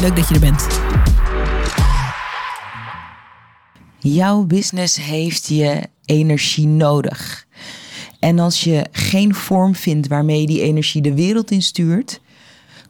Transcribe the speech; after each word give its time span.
Leuk 0.00 0.16
dat 0.16 0.28
je 0.28 0.34
er 0.34 0.40
bent. 0.40 0.66
Jouw 3.98 4.44
business 4.44 4.96
heeft 4.96 5.46
je 5.46 5.82
energie 6.04 6.66
nodig. 6.66 7.46
En 8.18 8.38
als 8.38 8.64
je 8.64 8.86
geen 8.92 9.34
vorm 9.34 9.74
vindt 9.74 10.08
waarmee 10.08 10.40
je 10.40 10.46
die 10.46 10.62
energie 10.62 11.02
de 11.02 11.14
wereld 11.14 11.50
instuurt, 11.50 12.20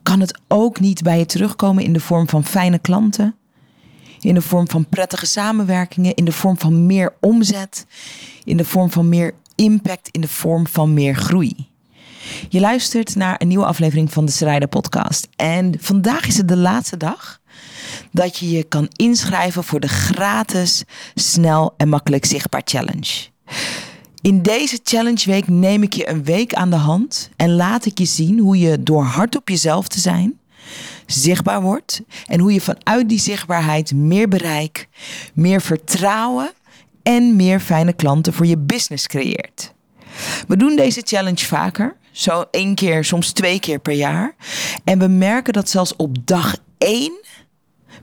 kan 0.03 0.21
het 0.21 0.41
ook 0.49 0.81
niet 0.81 1.03
bij 1.03 1.19
je 1.19 1.27
terugkomen 1.27 1.85
in 1.85 1.93
de 1.93 2.01
vorm 2.01 2.29
van 2.29 2.45
fijne 2.45 2.79
klanten, 2.79 3.35
in 4.21 4.35
de 4.35 4.43
vorm 4.43 4.69
van 4.71 4.89
prettige 4.89 5.27
samenwerkingen, 5.27 6.15
in 6.15 6.25
de 6.25 6.33
vorm 6.33 6.59
van 6.59 6.87
meer 6.87 7.15
omzet, 7.21 7.87
in 8.45 8.57
de 8.57 8.65
vorm 8.65 8.91
van 8.91 9.09
meer 9.09 9.35
impact, 9.55 10.09
in 10.09 10.21
de 10.21 10.29
vorm 10.29 10.67
van 10.67 10.95
meer 10.95 11.15
groei. 11.15 11.69
Je 12.49 12.61
luistert 12.61 13.15
naar 13.15 13.35
een 13.39 13.49
nieuwe 13.49 13.65
aflevering 13.65 14.13
van 14.13 14.25
de 14.25 14.33
Schrijder 14.33 14.69
Podcast. 14.69 15.29
En 15.37 15.75
vandaag 15.81 16.27
is 16.27 16.37
het 16.37 16.49
de 16.49 16.57
laatste 16.57 16.97
dag 16.97 17.41
dat 18.11 18.39
je 18.39 18.51
je 18.51 18.63
kan 18.63 18.89
inschrijven 18.97 19.65
voor 19.65 19.81
de 19.81 19.89
gratis, 19.89 20.85
snel 21.15 21.75
en 21.77 21.89
makkelijk 21.89 22.25
zichtbaar 22.25 22.63
challenge. 22.65 23.27
In 24.21 24.43
deze 24.43 24.81
challenge 24.83 25.31
week 25.31 25.49
neem 25.49 25.83
ik 25.83 25.93
je 25.93 26.09
een 26.09 26.25
week 26.25 26.55
aan 26.55 26.71
de 26.71 26.77
hand 26.77 27.31
en 27.37 27.55
laat 27.55 27.87
ik 27.87 27.99
je 27.99 28.05
zien 28.05 28.39
hoe 28.39 28.59
je 28.59 28.83
door 28.83 29.05
hard 29.05 29.37
op 29.37 29.49
jezelf 29.49 29.89
te 29.89 30.01
zijn 30.01 30.39
zichtbaar 31.07 31.63
wordt 31.63 32.03
en 32.27 32.41
hoe 32.41 32.53
je 32.53 32.61
vanuit 32.61 33.09
die 33.09 33.21
zichtbaarheid 33.21 33.95
meer 33.95 34.29
bereik, 34.29 34.89
meer 35.35 35.61
vertrouwen 35.61 36.51
en 37.03 37.37
meer 37.37 37.61
fijne 37.61 37.93
klanten 37.93 38.33
voor 38.33 38.47
je 38.47 38.59
business 38.59 39.07
creëert. 39.07 39.73
We 40.49 40.57
doen 40.57 40.77
deze 40.77 41.01
challenge 41.05 41.45
vaker. 41.45 41.97
Zo 42.15 42.45
één 42.51 42.75
keer, 42.75 43.05
soms 43.05 43.33
twee 43.33 43.61
keer 43.61 43.79
per 43.79 43.95
jaar. 43.95 44.35
En 44.85 44.99
we 44.99 45.07
merken 45.07 45.53
dat 45.53 45.69
zelfs 45.69 45.97
op 45.97 46.17
dag 46.27 46.57
één 46.79 47.13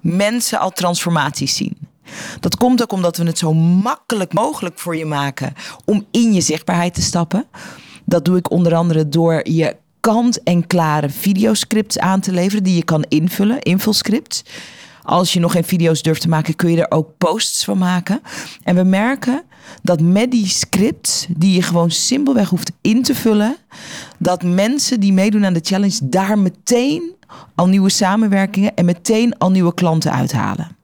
mensen 0.02 0.60
al 0.60 0.72
transformaties 0.72 1.56
zien. 1.56 1.78
Dat 2.40 2.58
komt 2.58 2.82
ook 2.82 2.92
omdat 2.92 3.18
we 3.18 3.24
het 3.24 3.38
zo 3.38 3.54
makkelijk 3.54 4.34
mogelijk 4.34 4.80
voor 4.80 4.96
je 4.96 5.06
maken 5.06 5.54
om 5.86 6.06
in 6.12 6.34
je 6.34 6.42
zichtbaarheid 6.42 6.94
te 6.94 7.02
stappen. 7.02 7.46
Dat 8.06 8.26
doe 8.26 8.38
ik 8.38 8.52
onder 8.52 8.76
andere 8.76 9.10
door 9.10 9.50
je 9.50 9.76
kant-en-klare 10.00 11.10
videoscripts 11.10 12.00
aan 12.00 12.20
te 12.20 12.32
leveren 12.32 12.64
die 12.64 12.76
je 12.76 12.84
kan 12.84 13.06
invullen, 13.08 13.62
invulscripts. 13.62 14.44
Als 15.12 15.34
je 15.34 15.40
nog 15.40 15.52
geen 15.52 15.64
video's 15.64 16.02
durft 16.02 16.22
te 16.22 16.30
maken, 16.30 16.56
kun 16.56 16.72
je 16.72 16.82
er 16.82 16.98
ook 16.98 17.18
posts 17.18 17.64
van 17.64 17.78
maken. 17.78 18.22
En 18.64 18.76
we 18.76 18.84
merken 18.84 19.44
dat 19.82 20.02
met 20.02 20.32
die 20.32 20.48
scripts, 20.48 21.26
die 21.30 21.54
je 21.54 21.62
gewoon 21.62 21.92
simpelweg 21.92 22.50
hoeft 22.50 22.72
in 22.82 23.04
te 23.04 23.16
vullen, 23.16 23.56
dat 24.18 24.44
mensen 24.44 25.00
die 25.00 25.14
meedoen 25.14 25.46
aan 25.46 25.54
de 25.54 25.60
challenge 25.64 26.00
daar 26.04 26.40
meteen 26.40 27.16
al 27.56 27.68
nieuwe 27.68 27.90
samenwerkingen 27.90 28.76
en 28.76 28.86
meteen 28.86 29.38
al 29.38 29.52
nieuwe 29.52 29.74
klanten 29.74 30.12
uithalen. 30.12 30.76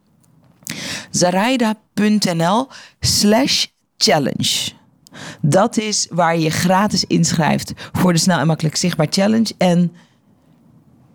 Zaraida.nl 1.12 2.68
slash 3.00 3.66
challenge. 3.98 4.72
Dat 5.42 5.78
is 5.78 6.08
waar 6.10 6.38
je 6.38 6.50
gratis 6.50 7.04
inschrijft 7.04 7.74
voor 7.92 8.14
de 8.14 8.20
snel 8.20 8.40
en 8.40 8.48
makkelijk 8.48 8.76
zichtbaar 8.76 9.08
challenge. 9.10 9.54
En 9.58 9.92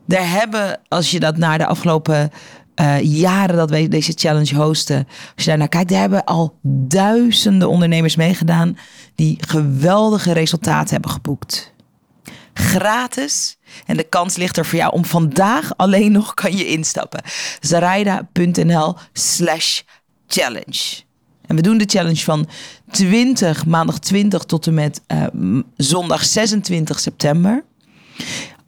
daar 0.07 0.31
hebben, 0.31 0.81
als 0.89 1.11
je 1.11 1.21
dat 1.21 1.37
naar 1.37 1.59
de 1.59 1.67
afgelopen 1.67 2.31
uh, 2.77 3.01
jaren 3.01 3.57
dat 3.57 3.71
wij 3.71 3.89
deze 3.89 4.13
challenge 4.15 4.55
hosten. 4.55 5.07
Als 5.35 5.45
je 5.45 5.51
daar 5.51 5.59
naar 5.59 5.69
kijkt, 5.69 5.91
daar 5.91 6.01
hebben 6.01 6.25
al 6.25 6.59
duizenden 6.63 7.69
ondernemers 7.69 8.17
meegedaan 8.17 8.79
die 9.15 9.37
geweldige 9.41 10.33
resultaten 10.33 10.93
hebben 10.93 11.11
geboekt. 11.11 11.73
Gratis. 12.55 13.57
En 13.87 13.97
de 13.97 14.03
kans 14.03 14.37
ligt 14.37 14.57
er 14.57 14.67
voor 14.67 14.79
jou 14.79 14.93
om 14.93 15.05
vandaag 15.05 15.77
alleen 15.77 16.13
nog 16.13 16.35
kan 16.35 16.57
je 16.57 16.67
instappen. 16.67 17.23
Zaraida.nl 17.61 18.97
slash 19.13 19.81
challenge. 20.27 21.03
En 21.47 21.57
we 21.57 21.63
doen 21.63 21.79
de 21.79 21.89
challenge 21.89 22.23
van 22.23 22.49
20, 22.91 23.67
maandag 23.67 23.99
20 23.99 24.45
tot 24.45 24.67
en 24.67 24.75
met 24.75 25.01
uh, 25.09 25.27
zondag 25.77 26.25
26 26.25 27.01
september. 27.01 27.65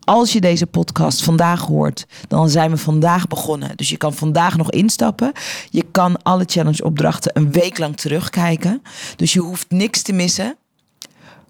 Als 0.04 0.32
je 0.32 0.40
deze 0.40 0.66
podcast 0.66 1.22
vandaag 1.22 1.60
hoort, 1.60 2.06
dan 2.28 2.50
zijn 2.50 2.70
we 2.70 2.76
vandaag 2.76 3.26
begonnen. 3.26 3.76
Dus 3.76 3.88
je 3.88 3.96
kan 3.96 4.14
vandaag 4.14 4.56
nog 4.56 4.70
instappen. 4.70 5.32
Je 5.70 5.84
kan 5.90 6.22
alle 6.22 6.44
challenge 6.46 6.84
opdrachten 6.84 7.30
een 7.34 7.52
week 7.52 7.78
lang 7.78 7.96
terugkijken. 7.96 8.82
Dus 9.16 9.32
je 9.32 9.40
hoeft 9.40 9.70
niks 9.70 10.02
te 10.02 10.12
missen. 10.12 10.56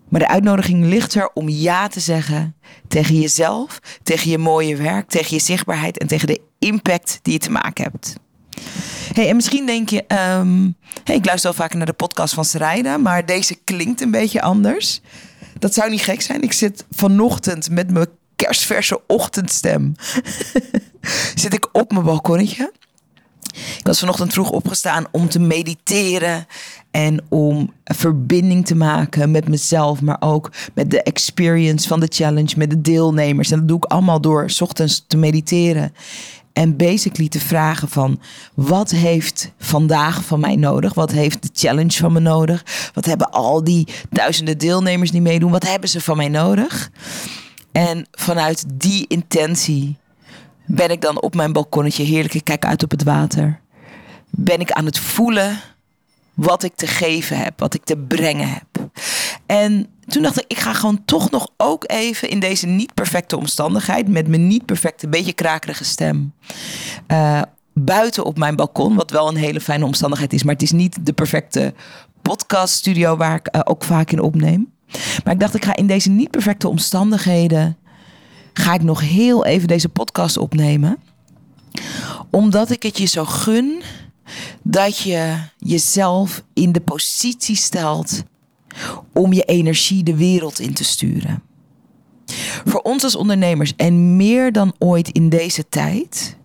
Maar 0.08 0.20
de 0.20 0.28
uitnodiging 0.28 0.84
ligt 0.84 1.14
er 1.14 1.30
om 1.34 1.48
ja 1.48 1.88
te 1.88 2.00
zeggen 2.00 2.54
tegen 2.88 3.20
jezelf, 3.20 3.80
tegen 4.02 4.30
je 4.30 4.38
mooie 4.38 4.76
werk, 4.76 5.08
tegen 5.08 5.36
je 5.36 5.42
zichtbaarheid 5.42 5.98
en 5.98 6.06
tegen 6.06 6.26
de 6.26 6.40
impact 6.58 7.18
die 7.22 7.32
je 7.32 7.38
te 7.38 7.50
maken 7.50 7.84
hebt. 7.84 8.16
Hey, 9.14 9.28
en 9.28 9.36
misschien 9.36 9.66
denk 9.66 9.88
je, 9.88 10.04
um, 10.38 10.76
hey, 11.04 11.16
ik 11.16 11.24
luister 11.24 11.50
wel 11.50 11.60
vaker 11.60 11.76
naar 11.76 11.86
de 11.86 11.92
podcast 11.92 12.34
van 12.34 12.44
Sarayda, 12.44 12.96
maar 12.96 13.26
deze 13.26 13.54
klinkt 13.64 14.00
een 14.00 14.10
beetje 14.10 14.42
anders. 14.42 15.00
Dat 15.58 15.74
zou 15.74 15.90
niet 15.90 16.02
gek 16.02 16.20
zijn. 16.20 16.42
Ik 16.42 16.52
zit 16.52 16.84
vanochtend 16.90 17.70
met 17.70 17.90
mijn 17.90 18.06
kerstverse 18.44 19.00
ochtendstem. 19.06 19.94
Zit 21.34 21.54
ik 21.54 21.68
op 21.72 21.92
mijn 21.92 22.04
balkonnetje. 22.04 22.72
Ik 23.54 23.86
was 23.86 23.98
vanochtend 23.98 24.32
vroeg 24.32 24.50
opgestaan 24.50 25.06
om 25.10 25.28
te 25.28 25.38
mediteren 25.38 26.46
en 26.90 27.24
om 27.28 27.72
verbinding 27.84 28.66
te 28.66 28.74
maken 28.74 29.30
met 29.30 29.48
mezelf, 29.48 30.00
maar 30.00 30.16
ook 30.20 30.50
met 30.74 30.90
de 30.90 31.02
experience 31.02 31.88
van 31.88 32.00
de 32.00 32.08
challenge, 32.10 32.54
met 32.56 32.70
de 32.70 32.80
deelnemers. 32.80 33.50
En 33.50 33.58
dat 33.58 33.68
doe 33.68 33.76
ik 33.76 33.84
allemaal 33.84 34.20
door 34.20 34.50
s 34.50 34.60
ochtends 34.60 35.04
te 35.06 35.16
mediteren. 35.16 35.92
En 36.52 36.76
basically 36.76 37.28
te 37.28 37.40
vragen 37.40 37.88
van 37.88 38.20
wat 38.54 38.90
heeft 38.90 39.52
vandaag 39.58 40.24
van 40.24 40.40
mij 40.40 40.56
nodig? 40.56 40.94
Wat 40.94 41.10
heeft 41.10 41.42
de 41.42 41.48
challenge 41.52 41.98
van 41.98 42.12
me 42.12 42.20
nodig? 42.20 42.90
Wat 42.94 43.04
hebben 43.04 43.30
al 43.30 43.64
die 43.64 43.88
duizenden 44.10 44.58
deelnemers 44.58 45.10
die 45.10 45.22
meedoen? 45.22 45.50
Wat 45.50 45.66
hebben 45.66 45.88
ze 45.88 46.00
van 46.00 46.16
mij 46.16 46.28
nodig? 46.28 46.90
En 47.74 48.06
vanuit 48.10 48.64
die 48.74 49.06
intentie 49.06 49.96
ben 50.66 50.90
ik 50.90 51.00
dan 51.00 51.22
op 51.22 51.34
mijn 51.34 51.52
balkonnetje 51.52 52.02
heerlijk. 52.02 52.34
Ik 52.34 52.44
kijk 52.44 52.64
uit 52.64 52.82
op 52.82 52.90
het 52.90 53.02
water. 53.02 53.60
Ben 54.30 54.60
ik 54.60 54.70
aan 54.70 54.84
het 54.84 54.98
voelen 54.98 55.60
wat 56.34 56.62
ik 56.62 56.74
te 56.74 56.86
geven 56.86 57.38
heb, 57.38 57.60
wat 57.60 57.74
ik 57.74 57.84
te 57.84 57.96
brengen 57.96 58.48
heb. 58.48 58.88
En 59.46 59.86
toen 60.06 60.22
dacht 60.22 60.38
ik, 60.38 60.44
ik 60.48 60.58
ga 60.58 60.72
gewoon 60.72 61.04
toch 61.04 61.30
nog 61.30 61.48
ook 61.56 61.84
even 61.86 62.28
in 62.28 62.40
deze 62.40 62.66
niet 62.66 62.94
perfecte 62.94 63.36
omstandigheid, 63.36 64.08
met 64.08 64.28
mijn 64.28 64.46
niet 64.46 64.66
perfecte, 64.66 65.08
beetje 65.08 65.32
krakerige 65.32 65.84
stem, 65.84 66.32
uh, 67.08 67.42
buiten 67.72 68.24
op 68.24 68.38
mijn 68.38 68.56
balkon, 68.56 68.94
wat 68.94 69.10
wel 69.10 69.28
een 69.28 69.36
hele 69.36 69.60
fijne 69.60 69.84
omstandigheid 69.84 70.32
is, 70.32 70.42
maar 70.42 70.54
het 70.54 70.62
is 70.62 70.72
niet 70.72 71.06
de 71.06 71.12
perfecte 71.12 71.74
podcaststudio 72.22 73.16
waar 73.16 73.34
ik 73.34 73.56
uh, 73.56 73.60
ook 73.64 73.84
vaak 73.84 74.10
in 74.10 74.20
opneem. 74.20 74.73
Maar 75.24 75.34
ik 75.34 75.40
dacht, 75.40 75.54
ik 75.54 75.64
ga 75.64 75.76
in 75.76 75.86
deze 75.86 76.10
niet 76.10 76.30
perfecte 76.30 76.68
omstandigheden. 76.68 77.76
ga 78.52 78.74
ik 78.74 78.82
nog 78.82 79.00
heel 79.00 79.44
even 79.44 79.68
deze 79.68 79.88
podcast 79.88 80.36
opnemen. 80.36 80.98
Omdat 82.30 82.70
ik 82.70 82.82
het 82.82 82.98
je 82.98 83.06
zo 83.06 83.24
gun 83.24 83.82
dat 84.62 84.98
je 84.98 85.36
jezelf 85.58 86.44
in 86.52 86.72
de 86.72 86.80
positie 86.80 87.56
stelt 87.56 88.22
om 89.12 89.32
je 89.32 89.42
energie 89.42 90.02
de 90.02 90.16
wereld 90.16 90.58
in 90.58 90.74
te 90.74 90.84
sturen. 90.84 91.42
Voor 92.64 92.80
ons 92.80 93.04
als 93.04 93.16
ondernemers 93.16 93.72
en 93.76 94.16
meer 94.16 94.52
dan 94.52 94.74
ooit 94.78 95.08
in 95.08 95.28
deze 95.28 95.68
tijd, 95.68 96.36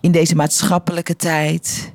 in 0.00 0.12
deze 0.12 0.34
maatschappelijke 0.34 1.16
tijd, 1.16 1.92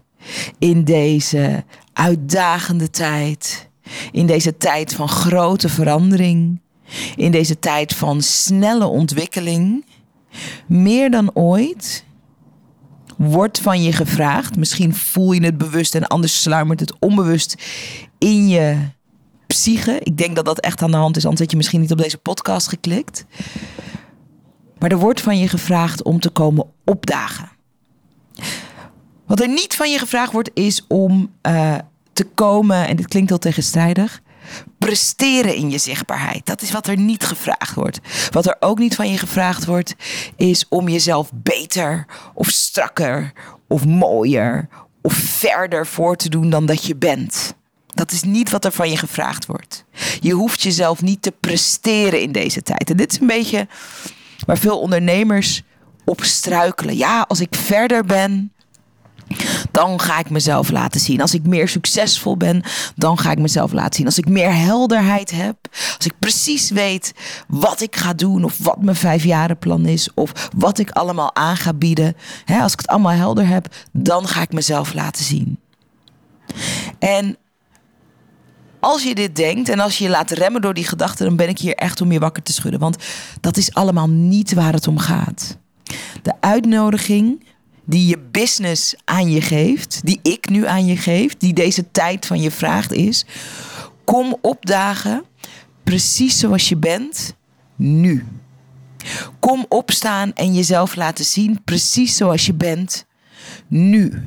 in 0.60 0.84
deze 0.84 1.64
uitdagende 1.94 2.90
tijd, 2.90 3.69
in 4.12 4.26
deze 4.26 4.58
tijd 4.58 4.94
van 4.94 5.10
grote 5.10 5.70
verandering, 5.70 6.62
in 7.16 7.32
deze 7.32 7.60
tijd 7.60 7.96
van 7.96 8.22
snelle 8.22 8.86
ontwikkeling, 8.86 9.86
meer 10.68 11.12
dan 11.12 11.32
ooit 11.34 12.04
wordt 13.18 13.60
van 13.60 13.84
je 13.84 13.92
gevraagd. 13.92 14.58
Misschien 14.58 14.96
voel 14.96 15.32
je 15.32 15.44
het 15.46 15.58
bewust 15.58 15.96
en 15.96 16.08
anders 16.08 16.42
sluimert 16.42 16.80
het 16.80 17.00
onbewust 17.00 17.56
in 18.18 18.48
je 18.48 18.78
psyche. 19.48 20.00
Ik 20.04 20.18
denk 20.18 20.36
dat 20.36 20.46
dat 20.46 20.60
echt 20.60 20.82
aan 20.82 20.92
de 20.92 20.98
hand 20.98 21.18
is, 21.18 21.24
anders 21.24 21.42
had 21.42 21.52
je 21.52 21.58
misschien 21.58 21.82
niet 21.82 21.92
op 21.92 21.98
deze 21.98 22.18
podcast 22.18 22.68
geklikt. 22.68 23.26
Maar 24.80 24.92
er 24.92 25.00
wordt 25.00 25.22
van 25.22 25.38
je 25.38 25.48
gevraagd 25.48 26.04
om 26.04 26.20
te 26.20 26.30
komen 26.30 26.66
opdagen. 26.86 27.50
Wat 29.26 29.40
er 29.40 29.48
niet 29.48 29.76
van 29.76 29.92
je 29.92 30.00
gevraagd 30.00 30.32
wordt, 30.32 30.52
is 30.54 30.86
om 30.88 31.32
uh, 31.48 31.76
te 32.20 32.28
komen, 32.34 32.88
en 32.88 32.96
dit 32.96 33.08
klinkt 33.08 33.30
heel 33.30 33.40
tegenstrijdig, 33.40 34.22
presteren 34.78 35.56
in 35.56 35.70
je 35.70 35.78
zichtbaarheid. 35.78 36.46
Dat 36.46 36.62
is 36.62 36.72
wat 36.72 36.88
er 36.88 36.98
niet 36.98 37.24
gevraagd 37.24 37.74
wordt. 37.74 38.00
Wat 38.32 38.46
er 38.46 38.56
ook 38.60 38.80
niet 38.80 38.96
van 38.96 39.10
je 39.12 39.18
gevraagd 39.18 39.66
wordt, 39.66 39.96
is 40.36 40.66
om 40.70 40.90
jezelf 40.90 41.32
beter 41.34 42.06
of 42.34 42.48
strakker 42.48 43.32
of 43.68 43.86
mooier 43.86 44.68
of 45.02 45.14
verder 45.14 45.88
voor 45.88 46.16
te 46.16 46.30
doen 46.30 46.50
dan 46.50 46.66
dat 46.66 46.86
je 46.86 46.96
bent. 46.96 47.56
Dat 47.88 48.12
is 48.12 48.24
niet 48.24 48.50
wat 48.50 48.66
er 48.66 48.72
van 48.72 48.90
je 48.90 48.98
gevraagd 48.98 49.46
wordt. 49.46 49.86
Je 50.20 50.34
hoeft 50.34 50.62
jezelf 50.62 51.02
niet 51.02 51.22
te 51.22 51.32
presteren 51.40 52.22
in 52.22 52.32
deze 52.32 52.62
tijd. 52.62 52.90
En 52.90 52.98
dit 52.98 53.12
is 53.12 53.20
een 53.20 53.28
beetje 53.28 53.68
waar 54.46 54.58
veel 54.58 54.80
ondernemers 54.80 55.64
op 56.06 56.24
struikelen. 56.24 56.98
Ja, 56.98 57.26
als 57.28 57.40
ik 57.40 57.56
verder 57.56 58.06
ben, 58.06 58.54
dan 59.72 60.00
ga 60.00 60.20
ik 60.20 60.30
mezelf 60.30 60.70
laten 60.70 61.00
zien. 61.02 61.22
Als 61.22 61.34
ik 61.34 61.48
meer 61.48 61.68
succesvol 61.68 62.38
ben, 62.38 62.64
dan 62.96 63.18
ga 63.18 63.32
ik 63.32 63.40
mezelf 63.40 63.72
laten 63.72 63.96
zien. 63.96 64.06
Als 64.06 64.18
ik 64.18 64.30
meer 64.30 64.56
helderheid 64.56 65.32
heb, 65.32 65.56
als 65.98 66.06
ik 66.06 66.14
precies 66.20 66.70
weet 66.70 67.14
wat 67.48 67.82
ik 67.82 67.96
ga 67.96 68.14
doen 68.14 68.44
of 68.44 68.58
wat 68.58 68.82
mijn 68.82 68.96
vijfjarenplan 68.96 69.86
is 69.86 70.10
of 70.14 70.50
wat 70.58 70.80
ik 70.80 70.92
allemaal 70.92 71.36
aan 71.36 71.58
ga 71.58 71.74
bieden, 71.74 72.16
hè, 72.46 72.62
als 72.62 72.74
ik 72.74 72.80
het 72.80 72.88
allemaal 72.88 73.12
helder 73.12 73.48
heb, 73.48 73.76
dan 73.92 74.28
ga 74.28 74.42
ik 74.42 74.52
mezelf 74.52 74.94
laten 74.94 75.26
zien. 75.26 75.60
En 77.00 77.38
als 78.80 79.04
je 79.04 79.16
dit 79.16 79.36
denkt 79.36 79.70
en 79.70 79.80
als 79.80 79.98
je 79.98 80.04
je 80.04 80.10
laat 80.10 80.32
remmen 80.32 80.62
door 80.62 80.74
die 80.74 80.88
gedachten, 80.88 81.26
dan 81.26 81.36
ben 81.36 81.50
ik 81.50 81.60
hier 81.60 81.76
echt 81.76 82.02
om 82.02 82.12
je 82.12 82.20
wakker 82.20 82.44
te 82.44 82.54
schudden. 82.54 82.80
Want 82.80 82.98
dat 83.42 83.58
is 83.58 83.74
allemaal 83.74 84.10
niet 84.10 84.54
waar 84.54 84.74
het 84.74 84.88
om 84.88 84.98
gaat. 84.98 85.58
De 86.22 86.34
uitnodiging 86.40 87.44
die 87.90 88.08
je 88.08 88.20
business 88.32 88.96
aan 89.06 89.32
je 89.32 89.42
geeft, 89.42 90.00
die 90.04 90.20
ik 90.22 90.50
nu 90.50 90.68
aan 90.68 90.86
je 90.86 90.98
geef, 90.98 91.38
die 91.38 91.54
deze 91.54 91.92
tijd 91.92 92.26
van 92.26 92.42
je 92.42 92.52
vraagt, 92.52 92.92
is: 92.92 93.26
kom 94.04 94.38
opdagen 94.42 95.24
precies 95.84 96.40
zoals 96.40 96.70
je 96.70 96.78
bent 96.78 97.36
nu. 97.76 98.26
Kom 99.40 99.66
opstaan 99.70 100.34
en 100.34 100.54
jezelf 100.54 100.96
laten 100.96 101.26
zien 101.26 101.64
precies 101.64 102.16
zoals 102.16 102.46
je 102.46 102.54
bent 102.54 103.06
nu. 103.68 104.24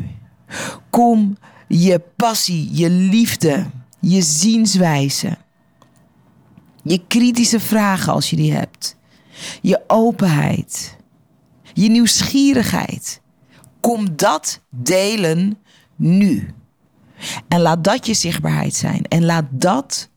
Kom 0.91 1.37
je 1.69 2.03
passie, 2.17 2.69
je 2.73 2.91
liefde, 2.91 3.67
je 4.01 4.23
zienswijze, 4.23 5.37
je 6.83 7.07
kritische 7.09 7.61
vragen 7.61 8.13
als 8.13 8.31
je 8.31 8.37
die 8.37 8.53
hebt, 8.53 8.97
je 9.61 9.81
openheid, 9.87 10.97
je 11.73 11.89
nieuwsgierigheid. 11.89 13.22
Kom 13.83 14.17
dat 14.17 14.61
delen 14.71 15.59
nu. 15.97 16.55
En 17.49 17.61
laat 17.61 17.85
dat 17.85 18.07
je 18.07 18.15
zichtbaarheid 18.15 18.75
zijn. 18.75 19.05
En 19.09 19.25
laat 19.25 19.45
dat 19.51 20.09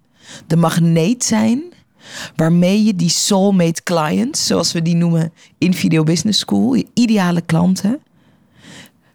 de 0.47 0.55
magneet 0.55 1.23
zijn 1.23 1.63
waarmee 2.35 2.83
je 2.83 2.95
die 2.95 3.09
soulmate 3.09 3.83
clients, 3.83 4.45
zoals 4.45 4.71
we 4.71 4.81
die 4.81 4.95
noemen 4.95 5.33
in 5.57 5.73
Video 5.73 6.03
Business 6.03 6.39
School, 6.39 6.73
je 6.73 6.87
ideale 6.93 7.41
klanten, 7.41 7.99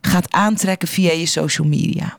gaat 0.01 0.33
aantrekken 0.33 0.89
via 0.89 1.13
je 1.13 1.27
social 1.27 1.67
media. 1.67 2.19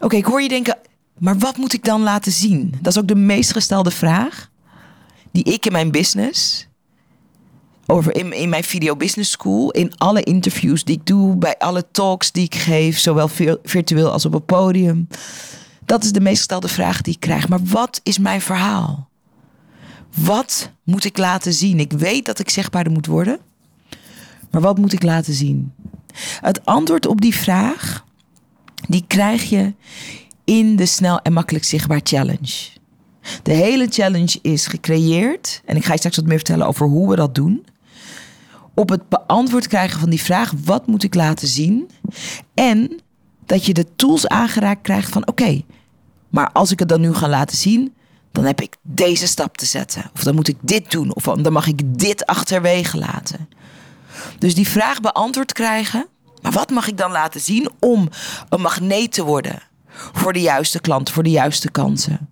Oké, 0.00 0.16
ik 0.16 0.24
hoor 0.24 0.42
je 0.42 0.48
denken, 0.48 0.78
maar 1.18 1.38
wat 1.38 1.56
moet 1.56 1.72
ik 1.72 1.84
dan 1.84 2.02
laten 2.02 2.32
zien? 2.32 2.74
Dat 2.80 2.92
is 2.92 2.98
ook 2.98 3.08
de 3.08 3.14
meest 3.14 3.52
gestelde 3.52 3.90
vraag 3.90 4.50
die 5.32 5.44
ik 5.44 5.66
in 5.66 5.72
mijn 5.72 5.90
business 5.90 6.67
over 7.90 8.16
in, 8.16 8.32
in 8.32 8.48
mijn 8.48 8.64
video 8.64 8.96
business 8.96 9.30
school, 9.30 9.70
in 9.70 9.92
alle 9.96 10.22
interviews 10.22 10.84
die 10.84 10.96
ik 10.96 11.06
doe, 11.06 11.36
bij 11.36 11.58
alle 11.58 11.90
talks 11.90 12.32
die 12.32 12.44
ik 12.44 12.54
geef, 12.54 12.98
zowel 12.98 13.28
virtueel 13.62 14.10
als 14.10 14.24
op 14.24 14.32
het 14.32 14.46
podium. 14.46 15.08
Dat 15.84 16.04
is 16.04 16.12
de 16.12 16.20
meest 16.20 16.36
gestelde 16.36 16.68
vraag 16.68 17.02
die 17.02 17.14
ik 17.14 17.20
krijg. 17.20 17.48
Maar 17.48 17.64
wat 17.64 18.00
is 18.02 18.18
mijn 18.18 18.40
verhaal? 18.40 19.08
Wat 20.14 20.70
moet 20.84 21.04
ik 21.04 21.18
laten 21.18 21.52
zien? 21.52 21.80
Ik 21.80 21.92
weet 21.92 22.26
dat 22.26 22.38
ik 22.38 22.50
zichtbaarder 22.50 22.92
moet 22.92 23.06
worden. 23.06 23.38
Maar 24.50 24.60
wat 24.60 24.78
moet 24.78 24.92
ik 24.92 25.02
laten 25.02 25.34
zien? 25.34 25.72
Het 26.40 26.64
antwoord 26.64 27.06
op 27.06 27.20
die 27.20 27.34
vraag, 27.34 28.04
die 28.88 29.04
krijg 29.06 29.48
je 29.48 29.74
in 30.44 30.76
de 30.76 30.86
snel 30.86 31.20
en 31.20 31.32
makkelijk 31.32 31.64
zichtbaar 31.64 32.00
challenge. 32.02 32.68
De 33.42 33.52
hele 33.52 33.86
challenge 33.90 34.38
is 34.42 34.66
gecreëerd. 34.66 35.62
En 35.64 35.76
ik 35.76 35.84
ga 35.84 35.92
je 35.92 35.98
straks 35.98 36.16
wat 36.16 36.26
meer 36.26 36.36
vertellen 36.36 36.66
over 36.66 36.86
hoe 36.86 37.08
we 37.08 37.16
dat 37.16 37.34
doen 37.34 37.64
op 38.78 38.88
het 38.88 39.08
beantwoord 39.08 39.66
krijgen 39.66 40.00
van 40.00 40.10
die 40.10 40.22
vraag: 40.22 40.52
wat 40.64 40.86
moet 40.86 41.02
ik 41.02 41.14
laten 41.14 41.48
zien? 41.48 41.90
En 42.54 43.00
dat 43.46 43.64
je 43.64 43.74
de 43.74 43.86
tools 43.96 44.28
aangeraakt 44.28 44.82
krijgt 44.82 45.12
van: 45.12 45.26
oké, 45.26 45.62
maar 46.28 46.52
als 46.52 46.70
ik 46.70 46.78
het 46.78 46.88
dan 46.88 47.00
nu 47.00 47.14
ga 47.14 47.28
laten 47.28 47.56
zien, 47.56 47.94
dan 48.32 48.44
heb 48.44 48.60
ik 48.60 48.76
deze 48.82 49.26
stap 49.26 49.56
te 49.56 49.66
zetten. 49.66 50.10
Of 50.14 50.22
dan 50.22 50.34
moet 50.34 50.48
ik 50.48 50.56
dit 50.60 50.90
doen. 50.90 51.14
Of 51.14 51.24
dan 51.24 51.52
mag 51.52 51.66
ik 51.66 51.98
dit 51.98 52.26
achterwege 52.26 52.98
laten. 52.98 53.48
Dus 54.38 54.54
die 54.54 54.68
vraag 54.68 55.00
beantwoord 55.00 55.52
krijgen. 55.52 56.06
Maar 56.42 56.52
wat 56.52 56.70
mag 56.70 56.88
ik 56.88 56.96
dan 56.96 57.10
laten 57.10 57.40
zien 57.40 57.70
om 57.80 58.08
een 58.48 58.60
magneet 58.60 59.12
te 59.12 59.24
worden 59.24 59.62
voor 59.88 60.32
de 60.32 60.40
juiste 60.40 60.80
klanten, 60.80 61.14
voor 61.14 61.22
de 61.22 61.30
juiste 61.30 61.70
kansen? 61.70 62.28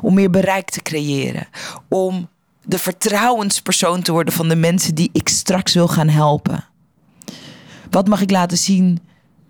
Om 0.00 0.14
meer 0.14 0.30
bereik 0.30 0.70
te 0.70 0.82
creëren. 0.82 1.48
Om 1.88 2.28
de 2.64 2.78
vertrouwenspersoon 2.78 4.02
te 4.02 4.12
worden 4.12 4.34
van 4.34 4.48
de 4.48 4.56
mensen 4.56 4.94
die 4.94 5.10
ik 5.12 5.28
straks 5.28 5.74
wil 5.74 5.88
gaan 5.88 6.08
helpen? 6.08 6.64
Wat 7.90 8.08
mag 8.08 8.20
ik 8.20 8.30
laten 8.30 8.58
zien 8.58 9.00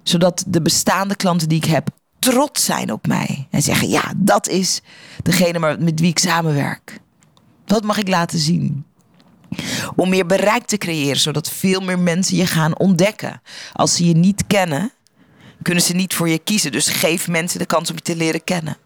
zodat 0.02 0.44
de 0.46 0.62
bestaande 0.62 1.16
klanten 1.16 1.48
die 1.48 1.58
ik 1.58 1.70
heb 1.70 1.88
trots 2.18 2.64
zijn 2.64 2.92
op 2.92 3.06
mij 3.06 3.46
en 3.50 3.62
zeggen: 3.62 3.88
ja, 3.88 4.12
dat 4.16 4.48
is 4.48 4.80
degene 5.22 5.76
met 5.78 6.00
wie 6.00 6.10
ik 6.10 6.18
samenwerk. 6.18 7.00
Wat 7.66 7.84
mag 7.84 7.98
ik 7.98 8.08
laten 8.08 8.38
zien? 8.38 8.84
Om 9.96 10.08
meer 10.08 10.26
bereik 10.26 10.66
te 10.66 10.78
creëren, 10.78 11.20
zodat 11.20 11.50
veel 11.50 11.80
meer 11.80 11.98
mensen 11.98 12.36
je 12.36 12.46
gaan 12.46 12.78
ontdekken. 12.78 13.42
Als 13.72 13.94
ze 13.94 14.06
je 14.06 14.16
niet 14.16 14.44
kennen, 14.46 14.92
kunnen 15.62 15.82
ze 15.82 15.94
niet 15.94 16.14
voor 16.14 16.28
je 16.28 16.38
kiezen. 16.38 16.72
Dus 16.72 16.88
geef 16.88 17.28
mensen 17.28 17.58
de 17.58 17.66
kans 17.66 17.90
om 17.90 17.96
je 17.96 18.02
te 18.02 18.16
leren 18.16 18.44
kennen. 18.44 18.76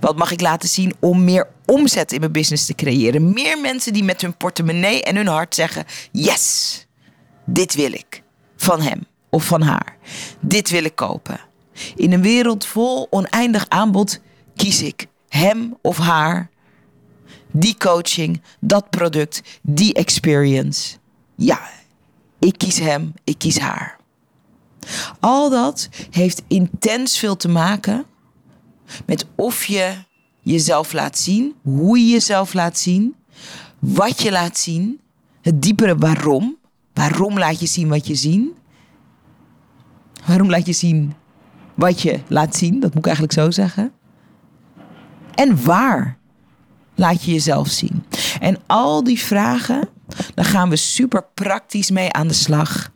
Wat 0.00 0.16
mag 0.16 0.30
ik 0.30 0.40
laten 0.40 0.68
zien 0.68 0.94
om 1.00 1.24
meer 1.24 1.48
omzet 1.66 2.12
in 2.12 2.20
mijn 2.20 2.32
business 2.32 2.66
te 2.66 2.74
creëren? 2.74 3.32
Meer 3.32 3.60
mensen 3.60 3.92
die 3.92 4.04
met 4.04 4.20
hun 4.20 4.36
portemonnee 4.36 5.02
en 5.02 5.16
hun 5.16 5.26
hart 5.26 5.54
zeggen: 5.54 5.84
Yes, 6.12 6.86
dit 7.44 7.74
wil 7.74 7.92
ik 7.92 8.22
van 8.56 8.80
hem 8.80 9.06
of 9.30 9.44
van 9.44 9.62
haar. 9.62 9.96
Dit 10.40 10.70
wil 10.70 10.84
ik 10.84 10.94
kopen. 10.94 11.40
In 11.96 12.12
een 12.12 12.22
wereld 12.22 12.66
vol 12.66 13.06
oneindig 13.10 13.68
aanbod 13.68 14.20
kies 14.56 14.82
ik 14.82 15.06
hem 15.28 15.76
of 15.82 15.98
haar. 15.98 16.50
Die 17.50 17.76
coaching, 17.78 18.42
dat 18.60 18.90
product, 18.90 19.42
die 19.62 19.94
experience. 19.94 20.96
Ja, 21.34 21.60
ik 22.38 22.58
kies 22.58 22.78
hem, 22.78 23.12
ik 23.24 23.38
kies 23.38 23.58
haar. 23.58 23.96
Al 25.20 25.50
dat 25.50 25.88
heeft 26.10 26.42
intens 26.48 27.18
veel 27.18 27.36
te 27.36 27.48
maken 27.48 28.06
met 29.06 29.26
of 29.34 29.64
je 29.64 29.94
jezelf 30.40 30.92
laat 30.92 31.18
zien, 31.18 31.54
hoe 31.62 31.98
je 31.98 32.06
jezelf 32.06 32.54
laat 32.54 32.78
zien, 32.78 33.14
wat 33.78 34.22
je 34.22 34.30
laat 34.30 34.58
zien, 34.58 35.00
het 35.40 35.62
diepere 35.62 35.96
waarom. 35.96 36.56
Waarom 36.94 37.38
laat 37.38 37.60
je 37.60 37.66
zien 37.66 37.88
wat 37.88 38.06
je 38.06 38.14
zien? 38.14 38.54
Waarom 40.26 40.50
laat 40.50 40.66
je 40.66 40.72
zien 40.72 41.14
wat 41.74 42.00
je 42.00 42.20
laat 42.26 42.56
zien? 42.56 42.80
Dat 42.80 42.94
moet 42.94 42.98
ik 42.98 43.06
eigenlijk 43.06 43.34
zo 43.34 43.50
zeggen. 43.50 43.92
En 45.34 45.64
waar 45.64 46.18
laat 46.94 47.24
je 47.24 47.32
jezelf 47.32 47.68
zien? 47.68 48.04
En 48.40 48.56
al 48.66 49.04
die 49.04 49.18
vragen, 49.18 49.88
daar 50.34 50.44
gaan 50.44 50.68
we 50.68 50.76
super 50.76 51.24
praktisch 51.34 51.90
mee 51.90 52.12
aan 52.12 52.28
de 52.28 52.34
slag 52.34 52.92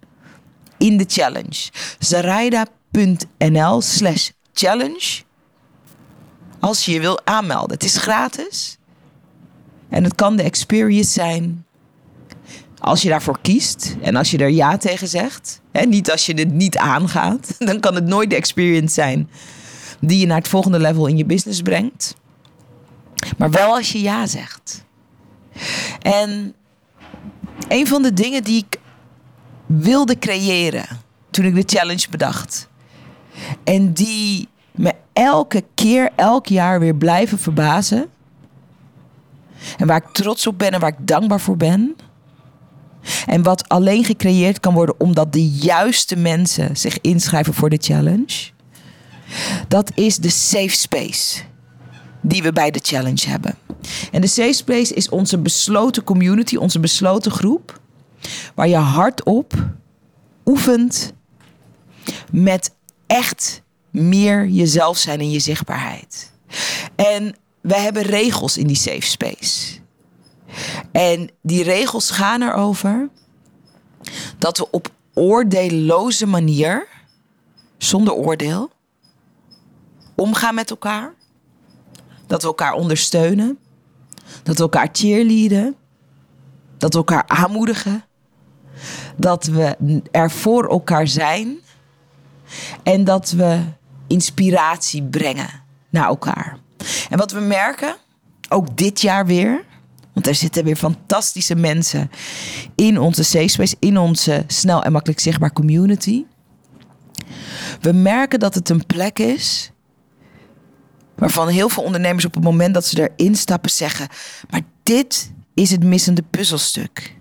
in 0.79 0.97
de 0.97 1.05
challenge. 1.09 1.71
Zaraida.nl 1.99 3.81
slash 3.81 4.31
challenge 4.53 5.23
als 6.63 6.85
je 6.85 6.93
je 6.93 7.01
wil 7.01 7.21
aanmelden. 7.25 7.71
Het 7.71 7.85
is 7.85 7.97
gratis. 7.97 8.79
En 9.89 10.05
het 10.05 10.15
kan 10.15 10.37
de 10.37 10.43
experience 10.43 11.11
zijn 11.11 11.65
als 12.79 13.03
je 13.03 13.09
daarvoor 13.09 13.39
kiest 13.43 13.97
en 14.01 14.17
als 14.17 14.31
je 14.31 14.39
er 14.39 14.51
ja 14.51 14.77
tegen 14.77 15.09
zegt. 15.09 15.61
Hè, 15.73 15.87
niet 15.87 16.11
als 16.11 16.27
je 16.27 16.35
het 16.35 16.53
niet 16.53 16.77
aangaat. 16.77 17.55
Dan 17.69 17.81
kan 17.81 17.95
het 17.95 18.07
nooit 18.07 18.31
de 18.31 18.37
experience 18.37 18.95
zijn 18.95 19.31
die 20.01 20.19
je 20.19 20.27
naar 20.27 20.39
het 20.39 20.49
volgende 20.49 20.79
level 20.79 21.07
in 21.07 21.17
je 21.17 21.25
business 21.25 21.63
brengt. 21.63 22.15
Maar 23.39 23.51
wel 23.51 23.75
als 23.75 23.93
je 23.93 24.01
ja 24.01 24.27
zegt. 24.27 24.85
En 26.01 26.55
een 27.69 27.87
van 27.87 28.03
de 28.03 28.13
dingen 28.13 28.43
die 28.43 28.65
ik 28.69 28.79
wilde 29.67 30.19
creëren 30.19 30.87
toen 31.31 31.45
ik 31.45 31.55
de 31.55 31.77
challenge 31.77 32.07
bedacht. 32.11 32.69
En 33.65 33.93
die 33.93 34.49
me 34.73 34.93
elke 35.13 35.65
keer, 35.75 36.11
elk 36.17 36.47
jaar 36.47 36.81
weer 36.81 36.95
blijven 36.95 37.39
verbazen. 37.39 38.07
En 39.79 39.87
waar 39.87 39.97
ik 39.97 40.13
trots 40.13 40.47
op 40.47 40.59
ben 40.59 40.71
en 40.71 40.81
waar 40.81 40.93
ik 40.99 41.07
dankbaar 41.07 41.41
voor 41.41 41.57
ben. 41.57 41.97
En 43.27 43.43
wat 43.43 43.69
alleen 43.69 44.05
gecreëerd 44.05 44.61
kan 44.61 44.75
worden 44.75 45.01
omdat 45.01 45.33
de 45.33 45.49
juiste 45.49 46.17
mensen 46.17 46.77
zich 46.77 47.01
inschrijven 47.01 47.55
voor 47.55 47.71
de 47.71 47.79
challenge. 47.81 48.51
Dat 49.69 49.93
is 49.95 50.17
de 50.17 50.31
safe 50.31 50.77
space 50.77 51.41
die 52.21 52.43
we 52.43 52.53
bij 52.53 52.71
de 52.71 52.81
challenge 52.83 53.29
hebben. 53.29 53.55
En 54.13 54.21
de 54.21 54.27
safe 54.27 54.53
space 54.53 54.95
is 54.95 55.09
onze 55.09 55.39
besloten 55.39 56.05
community, 56.05 56.57
onze 56.57 56.81
besloten 56.81 57.33
groep. 57.33 57.81
Waar 58.55 58.69
je 58.69 58.77
hardop 58.77 59.53
oefent 60.45 61.13
met 62.31 62.75
echt 63.07 63.63
meer 63.93 64.49
jezelf 64.49 64.99
zijn 64.99 65.21
en 65.21 65.31
je 65.31 65.41
zichtbaarheid. 65.41 66.33
En 66.95 67.37
wij 67.61 67.81
hebben 67.81 68.03
regels 68.03 68.57
in 68.57 68.67
die 68.67 68.77
safe 68.77 69.03
space. 69.03 69.81
En 70.93 71.31
die 71.43 71.63
regels 71.63 72.11
gaan 72.11 72.43
erover 72.43 73.09
dat 74.39 74.59
we 74.59 74.71
op 74.71 74.91
oordeelloze 75.15 76.27
manier, 76.27 76.89
zonder 77.79 78.15
oordeel, 78.15 78.71
omgaan 80.15 80.55
met 80.55 80.71
elkaar. 80.71 81.15
Dat 82.27 82.43
we 82.43 82.49
elkaar 82.49 82.73
ondersteunen. 82.73 83.59
Dat 84.43 84.57
we 84.57 84.63
elkaar 84.63 84.89
cheerleaden. 84.93 85.77
Dat 86.79 86.93
we 86.93 86.99
elkaar 86.99 87.25
aanmoedigen. 87.27 88.05
Dat 89.17 89.45
we 89.45 89.77
er 90.11 90.31
voor 90.31 90.69
elkaar 90.69 91.07
zijn. 91.07 91.59
En 92.83 93.05
dat 93.05 93.31
we 93.31 93.61
inspiratie 94.13 95.03
brengen 95.03 95.63
naar 95.91 96.07
elkaar. 96.07 96.59
En 97.11 97.19
wat 97.19 97.33
we 97.33 97.41
merken, 97.41 97.97
ook 98.49 98.77
dit 98.77 99.01
jaar 99.01 99.27
weer. 99.27 99.65
Want 100.13 100.27
er 100.27 100.35
zitten 100.35 100.65
weer 100.65 100.77
fantastische 100.77 101.55
mensen 101.55 102.11
in 102.75 102.99
onze 102.99 103.23
safe 103.25 103.49
space, 103.49 103.77
in 103.79 103.99
onze 103.99 104.45
snel 104.47 104.83
en 104.83 104.93
makkelijk 104.93 105.21
zichtbaar 105.21 105.53
community. 105.53 106.25
We 107.81 107.93
merken 107.93 108.39
dat 108.41 108.55
het 108.55 108.69
een 108.69 108.87
plek 108.87 109.19
is 109.19 109.71
waarvan 111.15 111.49
heel 111.49 111.69
veel 111.69 111.83
ondernemers 111.83 112.25
op 112.25 112.35
het 112.35 112.45
moment 112.45 112.75
dat 112.75 112.87
ze 112.87 113.11
erin 113.11 113.35
stappen 113.35 113.71
zeggen: 113.71 114.09
Maar 114.51 114.63
dit 114.83 115.33
is 115.55 115.71
het 115.71 115.85
missende 115.85 116.23
puzzelstuk. 116.31 117.17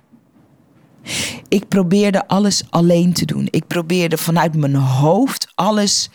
Ik 1.48 1.68
probeerde 1.68 2.28
alles 2.28 2.64
alleen 2.70 3.14
te 3.14 3.26
doen. 3.26 3.48
Ik 3.50 3.68
probeerde 3.68 4.18
vanuit 4.18 4.56
mijn 4.56 4.76
hoofd 4.76 5.52
alles 5.56 6.10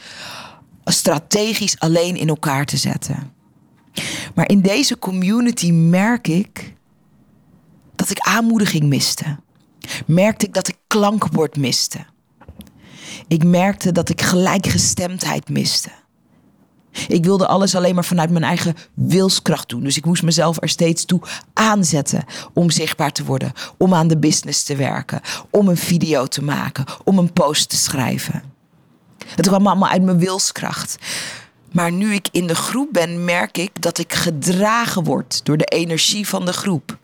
strategisch 0.92 1.78
alleen 1.78 2.16
in 2.16 2.28
elkaar 2.28 2.66
te 2.66 2.76
zetten. 2.76 3.32
Maar 4.34 4.48
in 4.48 4.60
deze 4.60 4.98
community 4.98 5.70
merk 5.72 6.28
ik 6.28 6.74
dat 7.94 8.10
ik 8.10 8.18
aanmoediging 8.18 8.84
miste. 8.84 9.36
Merkte 10.06 10.46
ik 10.46 10.54
dat 10.54 10.68
ik 10.68 10.76
klankwoord 10.86 11.56
miste. 11.56 12.06
Ik 13.28 13.44
merkte 13.44 13.92
dat 13.92 14.08
ik 14.08 14.22
gelijkgestemdheid 14.22 15.48
miste. 15.48 15.90
Ik 17.08 17.24
wilde 17.24 17.46
alles 17.46 17.74
alleen 17.74 17.94
maar 17.94 18.04
vanuit 18.04 18.30
mijn 18.30 18.44
eigen 18.44 18.74
wilskracht 18.94 19.68
doen. 19.68 19.82
Dus 19.82 19.96
ik 19.96 20.04
moest 20.04 20.22
mezelf 20.22 20.62
er 20.62 20.68
steeds 20.68 21.04
toe 21.04 21.20
aanzetten 21.52 22.24
om 22.52 22.70
zichtbaar 22.70 23.12
te 23.12 23.24
worden, 23.24 23.52
om 23.78 23.94
aan 23.94 24.08
de 24.08 24.18
business 24.18 24.62
te 24.62 24.76
werken, 24.76 25.20
om 25.50 25.68
een 25.68 25.76
video 25.76 26.26
te 26.26 26.42
maken, 26.42 26.84
om 27.04 27.18
een 27.18 27.32
post 27.32 27.68
te 27.68 27.76
schrijven. 27.76 28.42
Het 29.34 29.46
kwam 29.46 29.66
allemaal 29.66 29.90
uit 29.90 30.02
mijn 30.02 30.18
wilskracht. 30.18 30.96
Maar 31.72 31.92
nu 31.92 32.14
ik 32.14 32.28
in 32.30 32.46
de 32.46 32.54
groep 32.54 32.88
ben, 32.92 33.24
merk 33.24 33.58
ik 33.58 33.82
dat 33.82 33.98
ik 33.98 34.12
gedragen 34.12 35.04
word 35.04 35.44
door 35.44 35.56
de 35.56 35.64
energie 35.64 36.28
van 36.28 36.44
de 36.44 36.52
groep. 36.52 36.98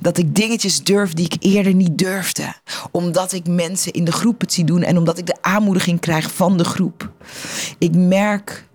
Dat 0.00 0.18
ik 0.18 0.34
dingetjes 0.34 0.82
durf 0.82 1.12
die 1.12 1.24
ik 1.24 1.36
eerder 1.38 1.74
niet 1.74 1.98
durfde. 1.98 2.54
Omdat 2.90 3.32
ik 3.32 3.46
mensen 3.46 3.92
in 3.92 4.04
de 4.04 4.12
groep 4.12 4.40
het 4.40 4.52
zie 4.52 4.64
doen 4.64 4.82
en 4.82 4.98
omdat 4.98 5.18
ik 5.18 5.26
de 5.26 5.36
aanmoediging 5.40 6.00
krijg 6.00 6.34
van 6.34 6.56
de 6.56 6.64
groep. 6.64 7.10
Ik 7.78 7.94
merk 7.94 8.66